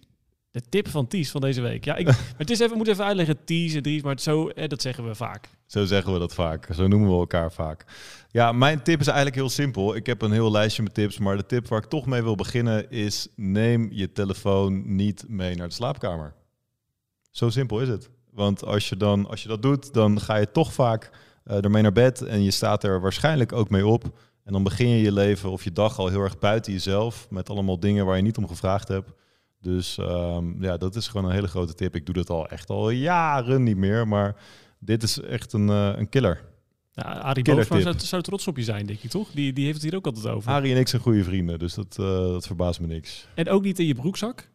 [0.55, 1.85] De tip van Ties van deze week.
[1.85, 4.01] Ja, ik, maar het is even, we moeten even uitleggen, Ties en Dries.
[4.01, 5.49] Maar zo, eh, dat zeggen we vaak.
[5.65, 6.67] Zo zeggen we dat vaak.
[6.73, 7.85] Zo noemen we elkaar vaak.
[8.31, 9.95] Ja, mijn tip is eigenlijk heel simpel.
[9.95, 12.35] Ik heb een heel lijstje met tips, maar de tip waar ik toch mee wil
[12.35, 16.33] beginnen is: neem je telefoon niet mee naar de slaapkamer.
[17.31, 18.09] Zo simpel is het.
[18.31, 21.09] Want als je, dan, als je dat doet, dan ga je toch vaak
[21.43, 24.03] eh, ermee naar bed en je staat er waarschijnlijk ook mee op.
[24.43, 27.49] En dan begin je je leven of je dag al heel erg buiten jezelf met
[27.49, 29.11] allemaal dingen waar je niet om gevraagd hebt.
[29.65, 31.95] Dus ehm, ja, dat is gewoon een hele grote tip.
[31.95, 34.35] Ik doe dat al echt al jaren niet meer, maar
[34.79, 36.43] dit is echt een, eh, een killer.
[36.91, 39.31] Ja, Arie Killer zou, zou trots op je zijn, denk ik, toch?
[39.31, 40.51] Die, die heeft het hier ook altijd over.
[40.51, 43.27] Arie en ik zijn goede vrienden, dus dat, eh, dat verbaast me niks.
[43.35, 44.49] En ook niet in je broekzak.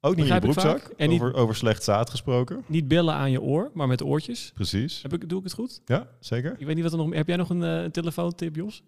[0.00, 0.90] Ook niet in je broekzak.
[0.96, 2.64] En niet- over, over slecht zaad gesproken.
[2.66, 4.50] Niet bellen aan je oor, maar met oortjes.
[4.54, 5.02] Precies.
[5.02, 5.80] Heb ik, doe ik het goed?
[5.84, 6.54] Ja, zeker.
[6.58, 7.16] Ik weet niet wat er nog meer...
[7.16, 8.82] Heb jij nog een, eh, een telefoontip, Jos?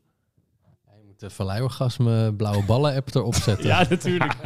[1.20, 3.66] De valleiorgasme blauwe ballen app erop zetten.
[3.66, 4.36] Ja, natuurlijk.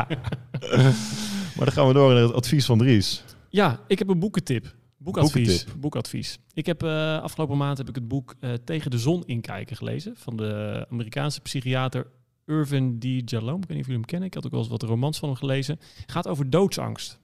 [1.57, 3.25] Maar dan gaan we door naar het advies van Dries.
[3.49, 4.75] Ja, ik heb een boekentip.
[4.97, 5.47] Boekadvies.
[5.47, 5.81] Boekentip.
[5.81, 6.39] Boekadvies.
[6.53, 10.17] Ik heb eh, afgelopen maand heb ik het boek eh, Tegen de zon inkijken gelezen
[10.17, 12.07] van de Amerikaanse psychiater
[12.47, 13.31] Irvin D.
[13.31, 13.63] Jalom.
[13.63, 14.29] Ik weet niet of jullie hem kennen.
[14.29, 15.79] Ik had ook wel eens wat romans van hem gelezen.
[16.01, 17.19] Het gaat over doodsangst.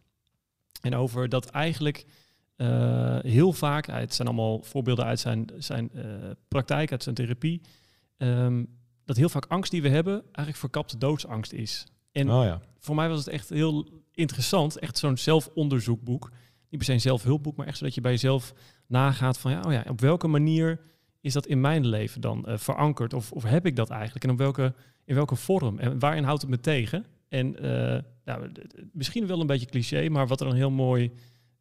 [0.81, 2.07] En over dat eigenlijk
[2.61, 6.05] eh, heel vaak, eh, het zijn allemaal voorbeelden uit zijn, zijn eh,
[6.49, 7.61] praktijk, uit zijn therapie,
[8.17, 8.65] ehm,
[9.11, 11.87] dat heel vaak angst die we hebben eigenlijk verkapte doodsangst is.
[12.13, 12.61] En Oh ja.
[12.79, 14.79] voor mij was het echt heel interessant.
[14.79, 16.31] Echt zo'n zelfonderzoekboek.
[16.69, 18.55] Niet per se een zelfhulpboek, maar echt zodat je bij jezelf
[18.87, 20.81] nagaat van ja, oh ja, op welke manier
[21.21, 23.15] is dat in mijn leven dan eh, verankerd?
[23.15, 24.25] Of, of heb ik dat eigenlijk?
[24.25, 25.79] En op welke, in welke vorm?
[25.79, 27.07] En waarin houdt het me tegen?
[27.29, 28.53] En eh, nou,
[28.93, 31.13] misschien wel een beetje cliché, maar wat er een heel mooi,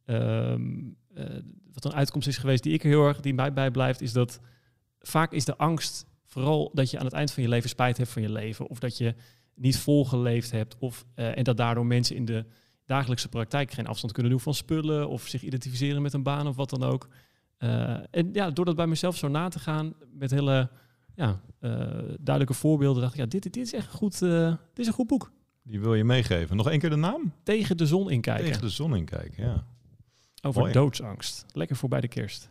[0.06, 0.62] ehm,
[1.14, 1.26] eh,
[1.74, 4.40] wat een uitkomst is geweest die ik heel erg, die mij bijblijft, is dat
[5.00, 8.10] vaak is de angst vooral dat je aan het eind van je leven spijt hebt
[8.10, 8.68] van je leven.
[8.68, 9.16] Of dat je
[9.54, 10.76] niet volgeleefd hebt.
[10.80, 12.46] Of, eh, en dat daardoor mensen in de
[12.86, 15.10] dagelijkse praktijk geen afstand kunnen doen van spullen.
[15.10, 17.08] Of zich identificeren met een baan of wat dan ook.
[17.58, 20.70] Eh, en ja, door dat bij mezelf zo na te gaan met hele
[21.16, 21.72] ja, eh,
[22.20, 24.94] duidelijke voorbeelden, dacht ik, ja, dit, dit is echt een goed, eh, dit is een
[24.94, 25.32] goed boek.
[25.64, 26.56] Die wil je meegeven.
[26.56, 27.34] Nog één keer de naam?
[27.44, 28.46] Tegen de zon inkijken.
[28.46, 29.66] Tegen de zon in kijken, ja.
[30.42, 30.74] Over Mooi.
[30.74, 31.46] doodsangst.
[31.54, 32.50] Lekker voorbij de kerst.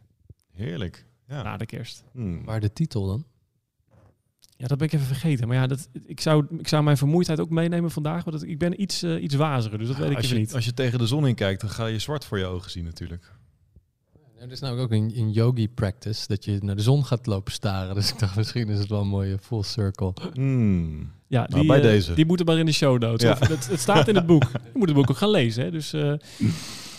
[0.53, 1.07] Heerlijk.
[1.27, 1.43] Ja.
[1.43, 2.05] Na de kerst.
[2.13, 2.45] Hmm.
[2.45, 3.25] Waar de titel dan?
[4.59, 5.49] Ja, dat ben ik even vergeten.
[5.49, 8.25] Maar ja, dat, ik, zou, ik zou mijn vermoeidheid ook meenemen vandaag.
[8.25, 10.43] Want dat, ik ben iets, eh, iets waziger, dus dat weet ik als, even je,
[10.43, 10.55] niet.
[10.55, 12.85] als je tegen de zon in kijkt, dan ga je zwart voor je ogen zien
[12.85, 13.33] natuurlijk.
[14.39, 17.53] Er is namelijk ook een, een yogi practice dat je naar de zon gaat lopen
[17.53, 17.95] staren.
[17.95, 20.13] Dus ik dacht misschien is het wel een mooie full circle.
[20.33, 21.13] Hmm.
[21.27, 22.15] Ja, Nou, die, bij eh, deze.
[22.15, 23.23] die moeten maar in de show notes.
[23.23, 23.33] Ja.
[23.33, 24.43] Of Het, het staat in het boek.
[24.73, 25.65] Je moet het boek ook gaan lezen.
[25.65, 25.71] Hè?
[25.71, 26.13] Dus eh,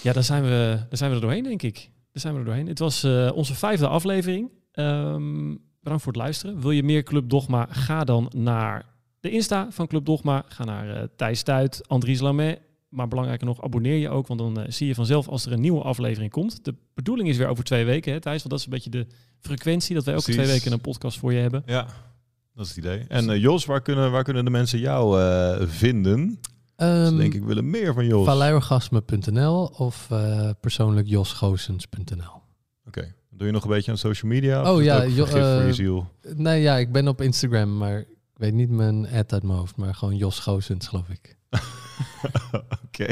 [0.01, 1.75] ja, daar zijn, we, daar zijn we er doorheen, denk ik.
[2.11, 2.67] Daar zijn we er doorheen.
[2.67, 4.49] Het was eh, onze vijfde aflevering.
[4.71, 6.61] Ehm, bedankt voor het luisteren.
[6.61, 7.67] Wil je meer Club Dogma?
[7.69, 8.85] Ga dan naar
[9.19, 10.43] de Insta van Club Dogma.
[10.47, 12.59] Ga naar eh Thijs Stuit, Andries Lamet.
[12.89, 14.27] Maar belangrijker nog, abonneer je ook.
[14.27, 16.65] Want dan eh, zie je vanzelf als er een nieuwe aflevering komt.
[16.65, 18.37] De bedoeling is weer over twee weken, hè, Thijs?
[18.37, 19.07] Want dat is een beetje de
[19.39, 19.95] frequentie.
[19.95, 20.43] Dat wij elke Precies.
[20.43, 21.63] twee weken een podcast voor je hebben.
[21.65, 21.87] Ja,
[22.53, 23.05] dat is het idee.
[23.07, 26.39] En eh, Jos, waar kunnen, waar kunnen de mensen jou eh, vinden?
[26.77, 28.25] Ze Um, denk ik willen meer van Jos.
[28.25, 32.38] Valleiorgasme.nl of eh, persoonlijk josgoosens.nl.
[33.39, 34.61] Doe je nog een beetje aan social media?
[34.61, 36.07] Of Oh ja, Jo- voor je eh, ziel.
[36.35, 39.75] Nee, ja, ik ben op Instagram, maar ik weet niet mijn ad uit mijn hoofd,
[39.75, 41.37] maar gewoon Jos Goosens, geloof ik.
[42.85, 43.07] Oké,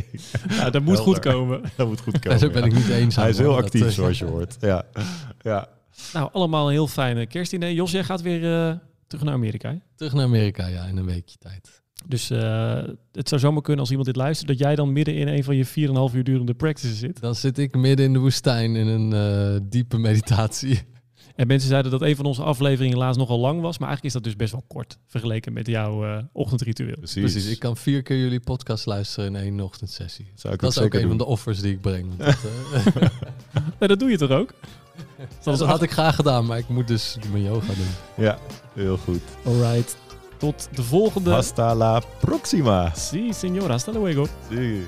[0.50, 1.62] Ja, dat moet goed komen.
[1.78, 2.52] dat moet goed Daar komen.
[2.54, 2.68] ben ja.
[2.68, 4.58] ik niet eens Hij is heel hoor, actief, zoals je hoort.
[4.60, 4.86] Ja,
[5.42, 5.68] ja.
[6.14, 7.72] Nou, allemaal een heel fijne kerstdiner.
[7.72, 8.76] Jos, jij gaat weer eh,
[9.08, 9.70] terug naar Amerika.
[9.70, 9.78] hè?
[9.96, 11.82] Terug naar Amerika, ja, in een weekje tijd.
[12.06, 15.28] Dus eh, het zou zomaar kunnen als iemand dit luistert, dat jij dan midden in
[15.28, 15.66] een van je
[16.12, 17.22] 4,5 uur durende practices zit.
[17.22, 20.80] Dan zit ik midden in de woestijn in een eh, diepe meditatie.
[21.36, 24.14] En mensen zeiden dat een van onze afleveringen laatst nogal lang was, maar eigenlijk is
[24.14, 26.96] dat dus best wel kort vergeleken met jouw eh, ochtendritueel.
[26.98, 27.22] Precies.
[27.22, 30.32] Precies, ik kan vier keer jullie podcast luisteren in één ochtendsessie.
[30.36, 32.08] Zou ik Dat ook is ook een van de offers die ik breng.
[32.18, 32.36] want
[32.94, 32.94] Dat,
[33.80, 34.54] Nee, dat doe je toch ook?
[35.44, 38.24] dat had ik graag gedaan, maar ik moet dus mijn yoga doen.
[38.26, 38.40] Ja,
[38.74, 39.22] heel goed.
[39.44, 39.98] Alright.
[40.40, 41.36] Tot de volgende.
[41.36, 42.94] Hasta la próxima.
[42.96, 43.72] Sí, señor.
[43.72, 44.28] Hasta luego.
[44.50, 44.86] Zie.